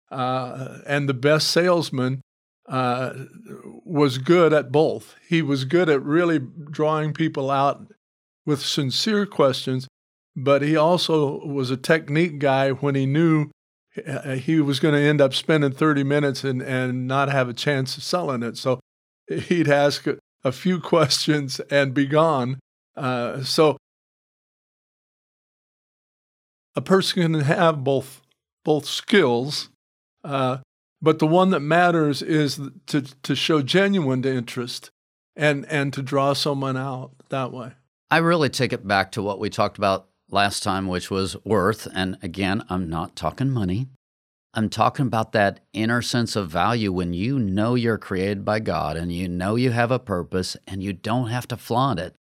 Uh, 0.10 0.78
and 0.88 1.10
the 1.10 1.14
best 1.14 1.52
salesman 1.52 2.22
uh, 2.70 3.16
was 3.84 4.18
good 4.18 4.54
at 4.54 4.72
both. 4.72 5.16
He 5.28 5.42
was 5.42 5.66
good 5.66 5.90
at 5.90 6.02
really 6.02 6.40
drawing 6.40 7.12
people 7.14 7.52
out 7.52 7.86
with 8.46 8.62
sincere 8.62 9.26
questions, 9.26 9.90
but 10.38 10.62
he 10.62 10.78
also 10.78 11.46
was 11.46 11.70
a 11.70 11.76
technique 11.76 12.40
guy 12.40 12.72
when 12.72 12.96
he 12.96 13.06
knew 13.06 13.50
he 13.94 14.60
was 14.60 14.80
going 14.80 14.94
to 14.94 15.02
end 15.02 15.20
up 15.20 15.34
spending 15.34 15.72
30 15.72 16.04
minutes 16.04 16.44
and, 16.44 16.62
and 16.62 17.08
not 17.08 17.30
have 17.30 17.50
a 17.50 17.54
chance 17.54 17.98
of 17.98 18.04
selling 18.04 18.44
it. 18.44 18.58
So 18.58 18.80
he'd 19.28 19.70
ask 19.70 20.06
a 20.44 20.52
few 20.52 20.80
questions 20.80 21.60
and 21.70 21.94
be 21.94 22.06
gone. 22.06 22.60
Uh, 22.96 23.44
so 23.44 23.78
a 26.76 26.82
person 26.82 27.22
can 27.22 27.42
have 27.42 27.84
both 27.84 28.22
both 28.64 28.86
skills, 28.86 29.70
uh, 30.24 30.58
but 31.02 31.20
the 31.20 31.28
one 31.28 31.50
that 31.50 31.62
matters 31.62 32.22
is 32.22 32.60
to 32.88 33.02
to 33.02 33.36
show 33.36 33.62
genuine 33.62 34.24
interest 34.24 34.90
and 35.36 35.66
and 35.70 35.94
to 35.94 36.02
draw 36.02 36.34
someone 36.34 36.78
out 36.78 37.12
that 37.30 37.52
way. 37.52 37.74
I 38.10 38.18
really 38.18 38.50
take 38.50 38.74
it 38.74 38.86
back 38.88 39.12
to 39.14 39.24
what 39.24 39.40
we 39.40 39.50
talked 39.50 39.78
about 39.78 40.08
last 40.32 40.64
time, 40.64 40.88
which 40.88 41.12
was 41.12 41.36
worth. 41.46 41.88
And 41.94 42.18
again, 42.22 42.64
I'm 42.70 42.90
not 42.90 43.16
talking 43.16 43.50
money. 43.50 43.88
I'm 44.54 44.70
talking 44.70 45.06
about 45.06 45.32
that 45.32 45.62
inner 45.72 46.02
sense 46.02 46.36
of 46.36 46.50
value 46.50 46.92
when 46.92 47.14
you 47.14 47.40
know 47.40 47.76
you're 47.76 47.98
created 47.98 48.44
by 48.44 48.60
God 48.60 48.98
and 48.98 49.12
you 49.12 49.30
know 49.30 49.56
you 49.56 49.72
have 49.72 49.92
a 49.92 50.00
purpose 50.00 50.58
and 50.68 50.84
you 50.84 50.92
don't 50.92 51.28
have 51.28 51.48
to 51.50 51.58
flaunt 51.58 52.00
it. 52.00 52.16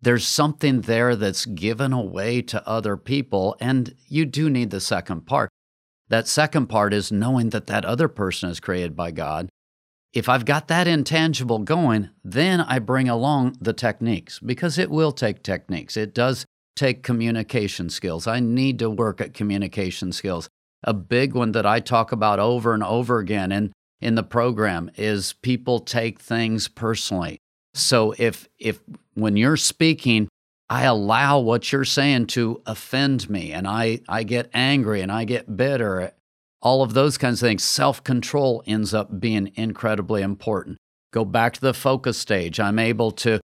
There's 0.00 0.26
something 0.26 0.80
there 0.80 1.14
that's 1.14 1.44
given 1.46 1.92
away 1.92 2.42
to 2.42 2.66
other 2.66 2.96
people, 2.96 3.56
and 3.60 3.94
you 4.08 4.24
do 4.24 4.50
need 4.50 4.70
the 4.70 4.80
second 4.80 5.26
part. 5.26 5.48
That 6.08 6.26
second 6.26 6.66
part 6.66 6.92
is 6.92 7.12
knowing 7.12 7.50
that 7.50 7.68
that 7.68 7.84
other 7.84 8.08
person 8.08 8.50
is 8.50 8.58
created 8.58 8.96
by 8.96 9.12
God. 9.12 9.48
If 10.12 10.28
I've 10.28 10.44
got 10.44 10.68
that 10.68 10.88
intangible 10.88 11.60
going, 11.60 12.10
then 12.24 12.60
I 12.60 12.80
bring 12.80 13.08
along 13.08 13.56
the 13.60 13.72
techniques 13.72 14.40
because 14.40 14.76
it 14.76 14.90
will 14.90 15.12
take 15.12 15.42
techniques. 15.42 15.96
It 15.96 16.14
does 16.14 16.44
take 16.76 17.02
communication 17.02 17.90
skills. 17.90 18.26
I 18.26 18.40
need 18.40 18.78
to 18.80 18.90
work 18.90 19.20
at 19.20 19.34
communication 19.34 20.12
skills 20.12 20.48
a 20.84 20.94
big 20.94 21.34
one 21.34 21.52
that 21.52 21.66
I 21.66 21.80
talk 21.80 22.12
about 22.12 22.38
over 22.38 22.74
and 22.74 22.82
over 22.82 23.18
again 23.18 23.52
in, 23.52 23.72
in 24.00 24.14
the 24.14 24.22
program 24.22 24.90
is 24.96 25.34
people 25.34 25.80
take 25.80 26.20
things 26.20 26.68
personally. 26.68 27.38
So 27.74 28.14
if 28.18 28.48
if 28.58 28.80
when 29.14 29.36
you're 29.36 29.56
speaking, 29.56 30.28
I 30.68 30.84
allow 30.84 31.38
what 31.38 31.72
you're 31.72 31.84
saying 31.84 32.26
to 32.28 32.60
offend 32.66 33.30
me 33.30 33.52
and 33.52 33.66
I, 33.66 34.00
I 34.08 34.24
get 34.24 34.50
angry 34.52 35.00
and 35.00 35.12
I 35.12 35.24
get 35.24 35.56
bitter, 35.56 36.12
all 36.60 36.82
of 36.82 36.94
those 36.94 37.18
kinds 37.18 37.42
of 37.42 37.48
things, 37.48 37.62
self 37.62 38.02
control 38.02 38.62
ends 38.66 38.92
up 38.92 39.20
being 39.20 39.52
incredibly 39.54 40.22
important. 40.22 40.78
Go 41.12 41.24
back 41.24 41.54
to 41.54 41.60
the 41.60 41.74
focus 41.74 42.18
stage. 42.18 42.58
I'm 42.58 42.78
able 42.78 43.10
to 43.12 43.40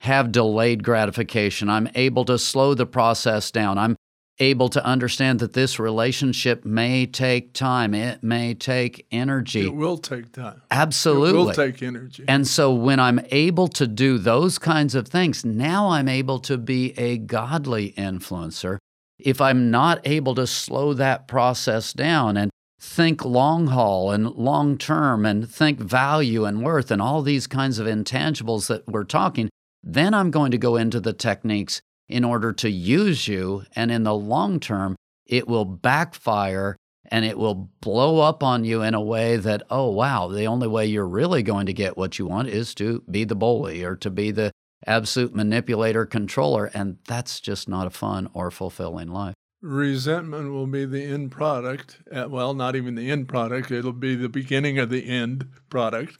have 0.00 0.32
delayed 0.32 0.82
gratification. 0.82 1.68
I'm 1.68 1.88
able 1.94 2.24
to 2.24 2.38
slow 2.38 2.74
the 2.74 2.86
process 2.86 3.50
down. 3.50 3.78
I'm 3.78 3.96
able 4.38 4.70
to 4.70 4.84
understand 4.84 5.38
that 5.40 5.52
this 5.52 5.78
relationship 5.78 6.64
may 6.64 7.04
take 7.04 7.52
time. 7.52 7.94
It 7.94 8.22
may 8.22 8.54
take 8.54 9.06
energy. 9.10 9.66
It 9.66 9.74
will 9.74 9.98
take 9.98 10.32
time. 10.32 10.62
Absolutely. 10.70 11.28
It 11.28 11.44
will 11.44 11.52
take 11.52 11.82
energy. 11.82 12.24
And 12.26 12.48
so 12.48 12.72
when 12.72 12.98
I'm 12.98 13.20
able 13.30 13.68
to 13.68 13.86
do 13.86 14.16
those 14.16 14.58
kinds 14.58 14.94
of 14.94 15.06
things, 15.06 15.44
now 15.44 15.90
I'm 15.90 16.08
able 16.08 16.38
to 16.40 16.56
be 16.56 16.98
a 16.98 17.18
godly 17.18 17.92
influencer. 17.92 18.78
If 19.18 19.42
I'm 19.42 19.70
not 19.70 20.00
able 20.06 20.34
to 20.36 20.46
slow 20.46 20.94
that 20.94 21.28
process 21.28 21.92
down 21.92 22.38
and 22.38 22.50
think 22.80 23.22
long 23.22 23.66
haul 23.66 24.10
and 24.10 24.26
long 24.30 24.78
term 24.78 25.26
and 25.26 25.46
think 25.46 25.78
value 25.78 26.46
and 26.46 26.62
worth 26.62 26.90
and 26.90 27.02
all 27.02 27.20
these 27.20 27.46
kinds 27.46 27.78
of 27.78 27.86
intangibles 27.86 28.68
that 28.68 28.88
we're 28.88 29.04
talking, 29.04 29.50
then 29.82 30.14
I'm 30.14 30.30
going 30.30 30.50
to 30.50 30.58
go 30.58 30.76
into 30.76 31.00
the 31.00 31.12
techniques 31.12 31.80
in 32.08 32.24
order 32.24 32.52
to 32.52 32.70
use 32.70 33.28
you. 33.28 33.64
And 33.74 33.90
in 33.90 34.02
the 34.02 34.14
long 34.14 34.60
term, 34.60 34.96
it 35.26 35.46
will 35.46 35.64
backfire 35.64 36.76
and 37.10 37.24
it 37.24 37.38
will 37.38 37.70
blow 37.80 38.20
up 38.20 38.42
on 38.42 38.64
you 38.64 38.82
in 38.82 38.94
a 38.94 39.00
way 39.00 39.36
that, 39.36 39.62
oh, 39.70 39.90
wow, 39.90 40.28
the 40.28 40.44
only 40.44 40.68
way 40.68 40.86
you're 40.86 41.08
really 41.08 41.42
going 41.42 41.66
to 41.66 41.72
get 41.72 41.96
what 41.96 42.18
you 42.18 42.26
want 42.26 42.48
is 42.48 42.74
to 42.76 43.02
be 43.10 43.24
the 43.24 43.34
bully 43.34 43.82
or 43.82 43.96
to 43.96 44.10
be 44.10 44.30
the 44.30 44.52
absolute 44.86 45.34
manipulator 45.34 46.06
controller. 46.06 46.66
And 46.66 46.98
that's 47.06 47.40
just 47.40 47.68
not 47.68 47.86
a 47.86 47.90
fun 47.90 48.28
or 48.32 48.50
fulfilling 48.50 49.08
life. 49.08 49.34
Resentment 49.62 50.52
will 50.52 50.66
be 50.66 50.86
the 50.86 51.04
end 51.04 51.32
product. 51.32 51.98
Uh, 52.10 52.26
well, 52.28 52.54
not 52.54 52.76
even 52.76 52.94
the 52.94 53.10
end 53.10 53.28
product, 53.28 53.70
it'll 53.70 53.92
be 53.92 54.14
the 54.14 54.28
beginning 54.28 54.78
of 54.78 54.88
the 54.88 55.06
end 55.06 55.48
product. 55.68 56.16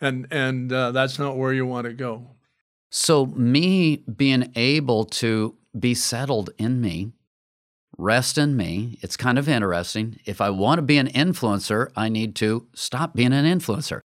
And, 0.00 0.26
and 0.30 0.72
uh, 0.72 0.90
that's 0.90 1.18
not 1.18 1.36
where 1.36 1.52
you 1.52 1.64
want 1.64 1.86
to 1.86 1.92
go. 1.92 2.32
So, 2.94 3.24
me 3.24 4.04
being 4.14 4.52
able 4.54 5.06
to 5.06 5.56
be 5.78 5.94
settled 5.94 6.50
in 6.58 6.82
me, 6.82 7.12
rest 7.96 8.36
in 8.36 8.54
me, 8.54 8.98
it's 9.00 9.16
kind 9.16 9.38
of 9.38 9.48
interesting. 9.48 10.20
If 10.26 10.42
I 10.42 10.50
want 10.50 10.76
to 10.76 10.82
be 10.82 10.98
an 10.98 11.08
influencer, 11.08 11.90
I 11.96 12.10
need 12.10 12.36
to 12.36 12.68
stop 12.74 13.14
being 13.14 13.32
an 13.32 13.46
influencer. 13.46 14.00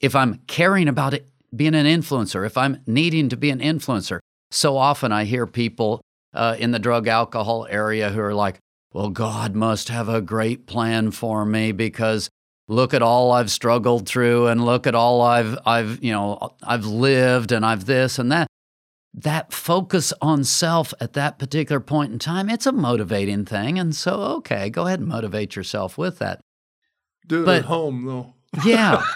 If 0.00 0.16
I'm 0.16 0.40
caring 0.46 0.88
about 0.88 1.12
it, 1.12 1.28
being 1.54 1.74
an 1.74 1.84
influencer, 1.84 2.46
if 2.46 2.56
I'm 2.56 2.80
needing 2.86 3.28
to 3.28 3.36
be 3.36 3.50
an 3.50 3.60
influencer, 3.60 4.18
so 4.50 4.78
often 4.78 5.12
I 5.12 5.24
hear 5.24 5.46
people 5.46 6.00
uh, 6.32 6.56
in 6.58 6.70
the 6.70 6.78
drug 6.78 7.06
alcohol 7.06 7.66
area 7.68 8.08
who 8.08 8.20
are 8.20 8.34
like, 8.34 8.60
well, 8.94 9.10
God 9.10 9.54
must 9.54 9.90
have 9.90 10.08
a 10.08 10.22
great 10.22 10.66
plan 10.66 11.10
for 11.10 11.44
me 11.44 11.72
because 11.72 12.30
look 12.68 12.94
at 12.94 13.02
all 13.02 13.32
I've 13.32 13.50
struggled 13.50 14.08
through 14.08 14.46
and 14.46 14.64
look 14.64 14.86
at 14.86 14.94
all 14.94 15.20
I've 15.20 15.58
I've 15.66 16.02
you 16.02 16.12
know 16.12 16.54
I've 16.62 16.86
lived 16.86 17.52
and 17.52 17.64
I've 17.64 17.86
this 17.86 18.18
and 18.18 18.30
that. 18.32 18.48
That 19.16 19.52
focus 19.52 20.12
on 20.20 20.42
self 20.42 20.92
at 21.00 21.12
that 21.12 21.38
particular 21.38 21.80
point 21.80 22.12
in 22.12 22.18
time 22.18 22.48
it's 22.48 22.66
a 22.66 22.72
motivating 22.72 23.44
thing. 23.44 23.78
And 23.78 23.94
so 23.94 24.14
okay 24.38 24.70
go 24.70 24.86
ahead 24.86 25.00
and 25.00 25.08
motivate 25.08 25.56
yourself 25.56 25.98
with 25.98 26.18
that. 26.18 26.40
Do 27.26 27.42
it 27.42 27.46
but, 27.46 27.58
at 27.58 27.64
home 27.66 28.04
though. 28.06 28.34
Yeah. 28.64 29.02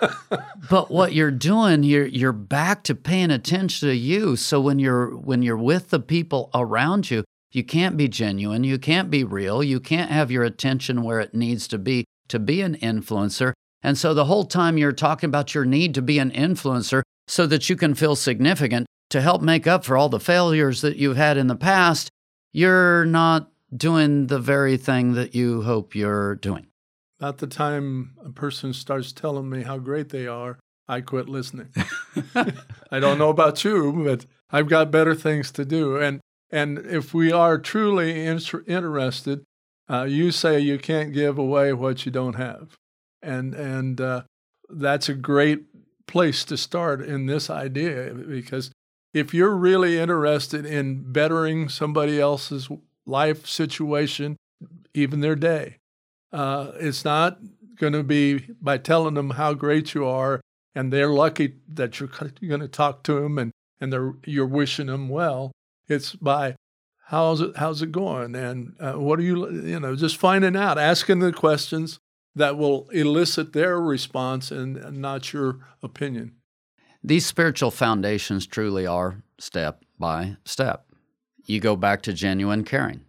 But 0.70 0.90
what 0.90 1.14
you're 1.14 1.30
doing 1.30 1.82
you're 1.82 2.06
you're 2.06 2.32
back 2.32 2.82
to 2.84 2.94
paying 2.94 3.30
attention 3.30 3.88
to 3.88 3.94
you. 3.94 4.36
So 4.36 4.60
when 4.60 4.78
you're 4.78 5.16
when 5.16 5.40
you're 5.42 5.56
with 5.56 5.88
the 5.88 6.00
people 6.00 6.50
around 6.54 7.10
you 7.10 7.24
you 7.50 7.64
can't 7.64 7.96
be 7.96 8.08
genuine. 8.08 8.64
You 8.64 8.78
can't 8.78 9.10
be 9.10 9.24
real. 9.24 9.62
You 9.62 9.80
can't 9.80 10.10
have 10.10 10.30
your 10.30 10.44
attention 10.44 11.02
where 11.02 11.20
it 11.20 11.34
needs 11.34 11.66
to 11.68 11.78
be 11.78 12.04
to 12.28 12.38
be 12.38 12.60
an 12.60 12.76
influencer. 12.76 13.52
And 13.82 13.96
so 13.96 14.14
the 14.14 14.24
whole 14.24 14.44
time 14.44 14.78
you're 14.78 14.92
talking 14.92 15.28
about 15.28 15.54
your 15.54 15.64
need 15.64 15.94
to 15.94 16.02
be 16.02 16.18
an 16.18 16.30
influencer 16.30 17.02
so 17.26 17.46
that 17.46 17.68
you 17.68 17.76
can 17.76 17.94
feel 17.94 18.16
significant 18.16 18.86
to 19.10 19.20
help 19.20 19.42
make 19.42 19.66
up 19.66 19.84
for 19.84 19.96
all 19.96 20.08
the 20.08 20.20
failures 20.20 20.80
that 20.80 20.96
you've 20.96 21.16
had 21.16 21.36
in 21.36 21.46
the 21.46 21.56
past, 21.56 22.10
you're 22.52 23.04
not 23.04 23.50
doing 23.74 24.26
the 24.26 24.38
very 24.38 24.76
thing 24.76 25.14
that 25.14 25.34
you 25.34 25.62
hope 25.62 25.94
you're 25.94 26.34
doing. 26.36 26.66
At 27.20 27.38
the 27.38 27.46
time 27.46 28.14
a 28.24 28.30
person 28.30 28.72
starts 28.72 29.12
telling 29.12 29.48
me 29.48 29.62
how 29.62 29.78
great 29.78 30.10
they 30.10 30.26
are, 30.26 30.58
I 30.86 31.00
quit 31.00 31.28
listening. 31.28 31.68
I 32.34 33.00
don't 33.00 33.18
know 33.18 33.28
about 33.28 33.62
you, 33.64 33.92
but 34.04 34.24
I've 34.50 34.68
got 34.68 34.90
better 34.90 35.14
things 35.14 35.50
to 35.52 35.64
do. 35.64 35.96
And 35.96 36.20
and 36.50 36.78
if 36.78 37.12
we 37.12 37.30
are 37.30 37.58
truly 37.58 38.24
interested 38.24 39.44
uh, 39.90 40.04
you 40.04 40.30
say 40.30 40.58
you 40.58 40.78
can't 40.78 41.12
give 41.12 41.38
away 41.38 41.72
what 41.72 42.04
you 42.04 42.12
don't 42.12 42.36
have, 42.36 42.76
and 43.22 43.54
and 43.54 44.00
uh, 44.00 44.22
that's 44.68 45.08
a 45.08 45.14
great 45.14 45.64
place 46.06 46.44
to 46.44 46.56
start 46.56 47.00
in 47.00 47.26
this 47.26 47.50
idea 47.50 48.12
because 48.14 48.70
if 49.12 49.32
you're 49.32 49.56
really 49.56 49.98
interested 49.98 50.66
in 50.66 51.12
bettering 51.12 51.68
somebody 51.68 52.20
else's 52.20 52.68
life 53.06 53.46
situation, 53.46 54.36
even 54.94 55.20
their 55.20 55.36
day, 55.36 55.76
uh, 56.32 56.72
it's 56.76 57.04
not 57.04 57.38
going 57.76 57.92
to 57.92 58.02
be 58.02 58.46
by 58.60 58.76
telling 58.78 59.14
them 59.14 59.30
how 59.30 59.54
great 59.54 59.94
you 59.94 60.04
are 60.06 60.40
and 60.74 60.92
they're 60.92 61.10
lucky 61.10 61.54
that 61.68 61.98
you're 61.98 62.08
going 62.08 62.60
to 62.60 62.68
talk 62.68 63.02
to 63.04 63.20
them 63.20 63.38
and, 63.38 63.52
and 63.80 63.92
they're, 63.92 64.14
you're 64.24 64.46
wishing 64.46 64.86
them 64.86 65.08
well. 65.08 65.52
It's 65.88 66.14
by 66.14 66.56
how's 67.08 67.40
it, 67.40 67.56
how's 67.56 67.82
it 67.82 67.90
going? 67.90 68.34
And 68.34 68.74
uh, 68.78 68.92
what 68.92 69.18
are 69.18 69.22
you, 69.22 69.50
you 69.50 69.80
know, 69.80 69.96
just 69.96 70.16
finding 70.16 70.56
out, 70.56 70.78
asking 70.78 71.20
the 71.20 71.32
questions 71.32 71.98
that 72.34 72.56
will 72.56 72.88
elicit 72.90 73.52
their 73.52 73.80
response 73.80 74.50
and, 74.50 74.76
and 74.76 74.98
not 74.98 75.32
your 75.32 75.58
opinion. 75.82 76.34
These 77.02 77.26
spiritual 77.26 77.70
foundations 77.70 78.46
truly 78.46 78.86
are 78.86 79.22
step 79.38 79.84
by 79.98 80.36
step. 80.44 80.84
You 81.44 81.60
go 81.60 81.76
back 81.76 82.02
to 82.02 82.12
genuine 82.12 82.64
caring. 82.64 83.00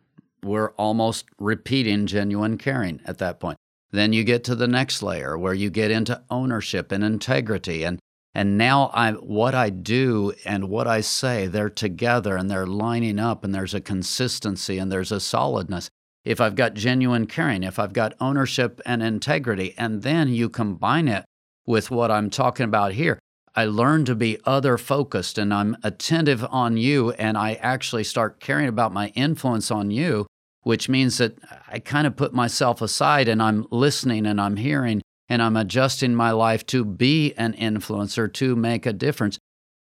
We're 0.43 0.71
almost 0.71 1.25
repeating 1.37 2.05
genuine 2.05 2.57
caring 2.57 3.01
at 3.05 3.17
that 3.17 3.39
point. 3.39 3.57
Then 3.91 4.13
you 4.13 4.23
get 4.23 4.43
to 4.45 4.55
the 4.55 4.67
next 4.67 5.03
layer 5.03 5.37
where 5.37 5.53
you 5.53 5.69
get 5.69 5.91
into 5.91 6.23
ownership 6.29 6.91
and 6.91 7.03
integrity 7.03 7.83
and 7.83 7.99
and 8.33 8.57
now 8.57 8.91
I 8.93 9.13
what 9.13 9.55
I 9.55 9.69
do 9.69 10.33
and 10.45 10.69
what 10.69 10.87
I 10.87 11.01
say 11.01 11.47
they're 11.47 11.69
together 11.69 12.37
and 12.37 12.49
they're 12.49 12.67
lining 12.67 13.19
up 13.19 13.43
and 13.43 13.53
there's 13.53 13.73
a 13.73 13.81
consistency 13.81 14.77
and 14.77 14.91
there's 14.91 15.11
a 15.11 15.19
solidness. 15.19 15.89
If 16.23 16.39
I've 16.39 16.55
got 16.55 16.73
genuine 16.73 17.27
caring, 17.27 17.63
if 17.63 17.79
I've 17.79 17.93
got 17.93 18.13
ownership 18.19 18.81
and 18.85 19.01
integrity 19.01 19.73
and 19.77 20.03
then 20.03 20.29
you 20.29 20.49
combine 20.49 21.07
it 21.07 21.25
with 21.65 21.89
what 21.89 22.11
I'm 22.11 22.29
talking 22.29 22.65
about 22.65 22.93
here, 22.93 23.19
I 23.55 23.65
learn 23.65 24.05
to 24.05 24.15
be 24.15 24.37
other 24.45 24.77
focused 24.77 25.37
and 25.37 25.53
I'm 25.53 25.77
attentive 25.83 26.45
on 26.49 26.77
you 26.77 27.11
and 27.11 27.37
I 27.37 27.53
actually 27.55 28.03
start 28.03 28.39
caring 28.39 28.67
about 28.67 28.93
my 28.93 29.07
influence 29.15 29.71
on 29.71 29.91
you 29.91 30.27
which 30.63 30.89
means 30.89 31.17
that 31.17 31.37
I 31.67 31.79
kind 31.79 32.05
of 32.05 32.15
put 32.15 32.33
myself 32.33 32.81
aside 32.81 33.27
and 33.27 33.41
I'm 33.41 33.65
listening 33.71 34.25
and 34.25 34.39
I'm 34.39 34.57
hearing 34.57 35.01
and 35.29 35.41
I'm 35.41 35.55
adjusting 35.55 36.15
my 36.15 36.31
life 36.31 36.65
to 36.67 36.83
be 36.83 37.33
an 37.35 37.53
influencer, 37.53 38.31
to 38.33 38.55
make 38.55 38.85
a 38.85 38.93
difference. 38.93 39.37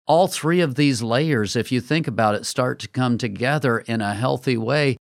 All 0.06 0.26
three 0.26 0.60
of 0.60 0.74
these 0.74 1.02
layers, 1.02 1.54
if 1.54 1.70
you 1.70 1.80
think 1.80 2.08
about 2.08 2.34
it, 2.34 2.44
start 2.44 2.80
to 2.80 2.88
come 2.88 3.16
together 3.16 3.78
in 3.78 4.00
a 4.00 4.14
healthy 4.14 4.56
way. 4.56 4.96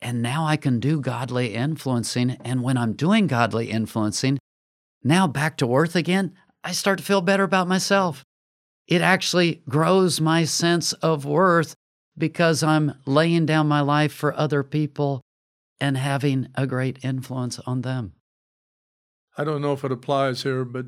And 0.00 0.22
now 0.22 0.46
I 0.46 0.56
can 0.56 0.78
do 0.80 1.00
godly 1.00 1.54
influencing. 1.54 2.30
And 2.44 2.62
when 2.62 2.78
I'm 2.78 2.92
doing 2.92 3.26
godly 3.26 3.70
influencing, 3.70 4.38
now 5.02 5.26
back 5.26 5.56
to 5.58 5.74
earth 5.74 5.96
again, 5.96 6.34
I 6.62 6.72
start 6.72 6.98
to 6.98 7.04
feel 7.04 7.20
better 7.20 7.42
about 7.42 7.68
myself. 7.68 8.22
It 8.86 9.00
actually 9.02 9.62
grows 9.68 10.20
my 10.20 10.44
sense 10.44 10.92
of 10.94 11.24
worth 11.24 11.74
because 12.16 12.62
I'm 12.62 12.94
laying 13.06 13.46
down 13.46 13.66
my 13.66 13.80
life 13.80 14.12
for 14.12 14.34
other 14.34 14.62
people 14.62 15.22
and 15.80 15.96
having 15.96 16.48
a 16.54 16.66
great 16.66 17.02
influence 17.02 17.58
on 17.60 17.80
them. 17.80 18.12
I 19.40 19.44
don't 19.44 19.62
know 19.62 19.72
if 19.72 19.84
it 19.84 19.90
applies 19.90 20.42
here, 20.42 20.66
but 20.66 20.84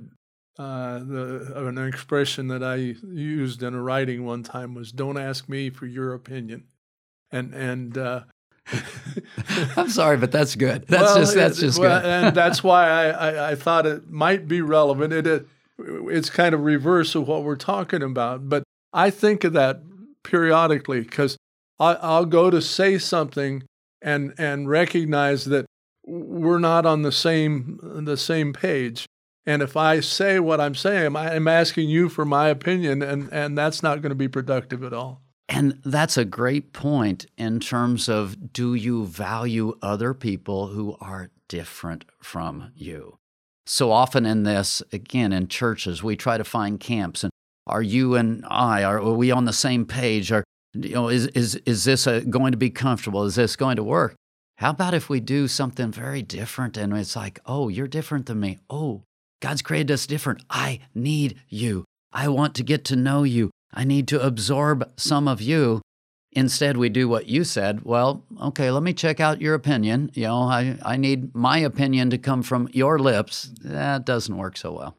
uh, 0.58 0.98
the, 0.98 1.52
an 1.56 1.78
expression 1.78 2.48
that 2.48 2.62
I 2.62 2.74
used 2.74 3.62
in 3.62 3.72
a 3.72 3.82
writing 3.82 4.26
one 4.26 4.42
time 4.42 4.74
was 4.74 4.92
"Don't 4.92 5.16
ask 5.16 5.48
me 5.48 5.70
for 5.70 5.86
your 5.86 6.12
opinion," 6.12 6.64
and 7.30 7.54
and 7.54 7.96
uh, 7.96 8.24
I'm 9.76 9.88
sorry, 9.88 10.18
but 10.18 10.32
that's 10.32 10.54
good. 10.54 10.86
That's 10.86 11.02
well, 11.02 11.16
just 11.16 11.34
that's 11.34 11.60
just 11.60 11.78
well, 11.78 11.98
good, 11.98 12.10
and 12.10 12.36
that's 12.36 12.62
why 12.70 12.90
I, 12.90 13.06
I, 13.08 13.50
I, 13.52 13.54
thought 13.54 13.86
it 13.86 14.10
might 14.10 14.46
be 14.46 14.60
relevant. 14.60 15.14
It, 15.14 15.26
it 15.26 15.46
it's 15.78 16.28
kind 16.28 16.54
of 16.54 16.60
reverse 16.60 17.14
of 17.14 17.26
what 17.26 17.44
we're 17.44 17.56
talking 17.56 18.02
about, 18.02 18.50
but 18.50 18.64
I 18.92 19.08
think 19.08 19.44
of 19.44 19.54
that 19.54 19.80
periodically 20.24 21.00
because 21.00 21.38
I'll 21.80 22.26
go 22.26 22.50
to 22.50 22.60
say 22.60 22.98
something 22.98 23.62
and 24.02 24.34
and 24.36 24.68
recognize 24.68 25.46
that 25.46 25.64
we're 26.04 26.58
not 26.58 26.86
on 26.86 27.02
the 27.02 27.12
same 27.12 27.78
the 28.04 28.16
same 28.16 28.52
page. 28.52 29.06
And 29.44 29.60
if 29.60 29.76
I 29.76 30.00
say 30.00 30.38
what 30.38 30.60
I'm 30.60 30.74
saying, 30.74 31.16
I'm 31.16 31.48
asking 31.48 31.88
you 31.88 32.08
for 32.08 32.24
my 32.24 32.48
opinion, 32.48 33.02
and, 33.02 33.28
and 33.32 33.58
that's 33.58 33.82
not 33.82 34.00
going 34.00 34.10
to 34.10 34.16
be 34.16 34.28
productive 34.28 34.84
at 34.84 34.92
all. 34.92 35.22
And 35.48 35.80
that's 35.84 36.16
a 36.16 36.24
great 36.24 36.72
point 36.72 37.26
in 37.36 37.58
terms 37.58 38.08
of 38.08 38.52
do 38.52 38.74
you 38.74 39.04
value 39.04 39.76
other 39.82 40.14
people 40.14 40.68
who 40.68 40.96
are 41.00 41.30
different 41.48 42.04
from 42.22 42.70
you? 42.76 43.18
So 43.66 43.90
often 43.90 44.24
in 44.24 44.44
this, 44.44 44.82
again, 44.92 45.32
in 45.32 45.48
churches, 45.48 46.02
we 46.02 46.16
try 46.16 46.38
to 46.38 46.44
find 46.44 46.78
camps 46.78 47.24
and 47.24 47.32
are 47.66 47.82
you 47.82 48.14
and 48.14 48.44
I, 48.48 48.82
are, 48.82 49.00
we 49.12 49.30
on 49.30 49.44
the 49.44 49.52
same 49.52 49.84
page? 49.84 50.32
Are, 50.32 50.42
you 50.74 50.94
know, 50.94 51.08
is, 51.08 51.26
is, 51.28 51.56
is 51.66 51.84
this 51.84 52.06
a, 52.06 52.22
going 52.22 52.52
to 52.52 52.58
be 52.58 52.70
comfortable? 52.70 53.24
Is 53.24 53.34
this 53.34 53.54
going 53.54 53.76
to 53.76 53.84
work? 53.84 54.16
How 54.62 54.70
about 54.70 54.94
if 54.94 55.08
we 55.08 55.18
do 55.18 55.48
something 55.48 55.90
very 55.90 56.22
different 56.22 56.76
and 56.76 56.96
it's 56.96 57.16
like, 57.16 57.40
oh, 57.46 57.68
you're 57.68 57.88
different 57.88 58.26
than 58.26 58.38
me. 58.38 58.60
Oh, 58.70 59.02
God's 59.40 59.60
created 59.60 59.90
us 59.90 60.06
different. 60.06 60.44
I 60.48 60.78
need 60.94 61.40
you. 61.48 61.84
I 62.12 62.28
want 62.28 62.54
to 62.54 62.62
get 62.62 62.84
to 62.84 62.94
know 62.94 63.24
you. 63.24 63.50
I 63.74 63.82
need 63.82 64.06
to 64.06 64.24
absorb 64.24 64.88
some 64.96 65.26
of 65.26 65.42
you. 65.42 65.82
Instead, 66.30 66.76
we 66.76 66.90
do 66.90 67.08
what 67.08 67.26
you 67.26 67.42
said. 67.42 67.82
Well, 67.82 68.22
okay, 68.40 68.70
let 68.70 68.84
me 68.84 68.92
check 68.92 69.18
out 69.18 69.40
your 69.40 69.54
opinion. 69.54 70.12
You 70.14 70.28
know, 70.28 70.42
I, 70.42 70.78
I 70.84 70.96
need 70.96 71.34
my 71.34 71.58
opinion 71.58 72.10
to 72.10 72.18
come 72.18 72.44
from 72.44 72.68
your 72.72 73.00
lips. 73.00 73.50
That 73.64 74.06
doesn't 74.06 74.36
work 74.36 74.56
so 74.56 74.70
well. 74.74 74.96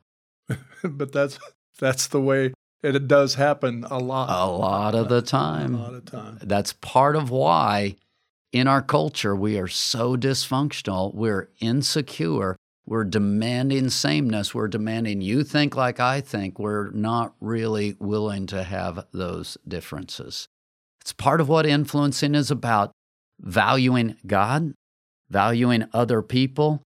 but 0.84 1.14
that's 1.14 1.40
that's 1.80 2.08
the 2.08 2.20
way 2.20 2.54
it 2.84 3.08
does 3.08 3.36
happen 3.36 3.86
a 3.90 3.98
lot. 3.98 4.28
A 4.30 4.52
lot 4.52 4.94
of 4.94 5.08
the 5.08 5.22
time. 5.22 5.76
A 5.76 5.84
lot 5.84 5.94
of 5.94 6.04
time. 6.04 6.40
That's 6.42 6.74
part 6.74 7.16
of 7.16 7.30
why 7.30 7.96
in 8.54 8.68
our 8.68 8.82
culture 8.82 9.36
we 9.36 9.58
are 9.60 9.68
so 9.68 10.16
dysfunctional. 10.16 11.14
We're 11.14 11.50
insecure. 11.60 12.56
We're 12.86 13.04
demanding 13.04 13.90
sameness. 13.90 14.54
We're 14.56 14.68
demanding 14.70 15.22
you 15.22 15.44
think 15.44 15.76
like 15.76 16.00
I 16.00 16.22
think. 16.22 16.60
We're 16.60 16.92
not 16.92 17.34
really 17.42 17.96
willing 18.00 18.46
to 18.48 18.64
have 18.64 19.06
those 19.12 19.58
differences. 19.68 20.48
It's 21.02 21.14
part 21.14 21.42
of 21.42 21.50
what 21.50 21.66
influencing 21.66 22.36
is 22.36 22.52
about 22.52 22.92
valuing 23.42 24.16
God, 24.26 24.74
valuing 25.30 25.86
other 25.92 26.22
people, 26.22 26.82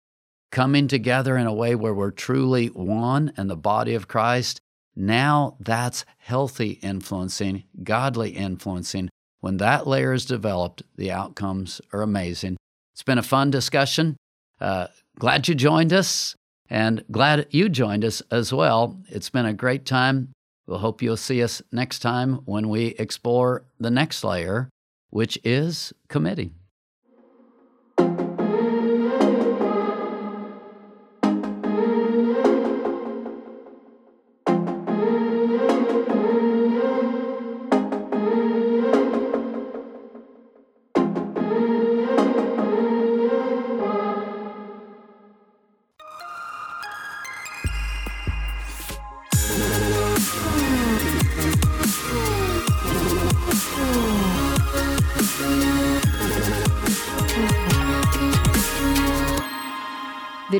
coming 0.51 0.87
together 0.87 1.37
in 1.37 1.45
a 1.45 1.53
way 1.53 1.75
where 1.75 1.93
we're 1.93 2.09
truly 2.09 2.67
one 2.67 3.31
in 3.37 3.47
the 3.47 3.57
body 3.57 3.93
of 3.93 4.07
Christ 4.07 4.59
now 4.99 5.55
that's 5.59 6.05
healthy 6.17 6.79
influencing, 6.81 7.65
godly 7.83 8.31
influencing. 8.31 9.09
When 9.47 9.55
that 9.59 9.87
layer 9.87 10.11
is 10.11 10.25
developed, 10.25 10.83
the 10.97 11.09
outcomes 11.09 11.79
are 11.93 12.01
amazing. 12.01 12.57
It's 12.93 13.01
been 13.01 13.17
a 13.17 13.23
fun 13.23 13.49
discussion. 13.49 14.17
Uh, 14.59 14.87
glad 15.17 15.47
you 15.47 15.55
joined 15.55 15.93
us 15.93 16.35
and 16.69 17.01
glad 17.09 17.47
you 17.51 17.69
joined 17.69 18.03
us 18.03 18.21
as 18.29 18.51
well. 18.51 18.99
It's 19.07 19.29
been 19.29 19.45
a 19.45 19.53
great 19.53 19.85
time. 19.85 20.33
We'll 20.65 20.79
hope 20.79 21.01
you'll 21.01 21.15
see 21.15 21.41
us 21.41 21.61
next 21.71 21.99
time 21.99 22.41
when 22.43 22.67
we 22.67 22.87
explore 22.99 23.63
the 23.79 23.89
next 23.89 24.21
layer, 24.21 24.67
which 25.11 25.39
is 25.45 25.93
committing. 26.09 26.53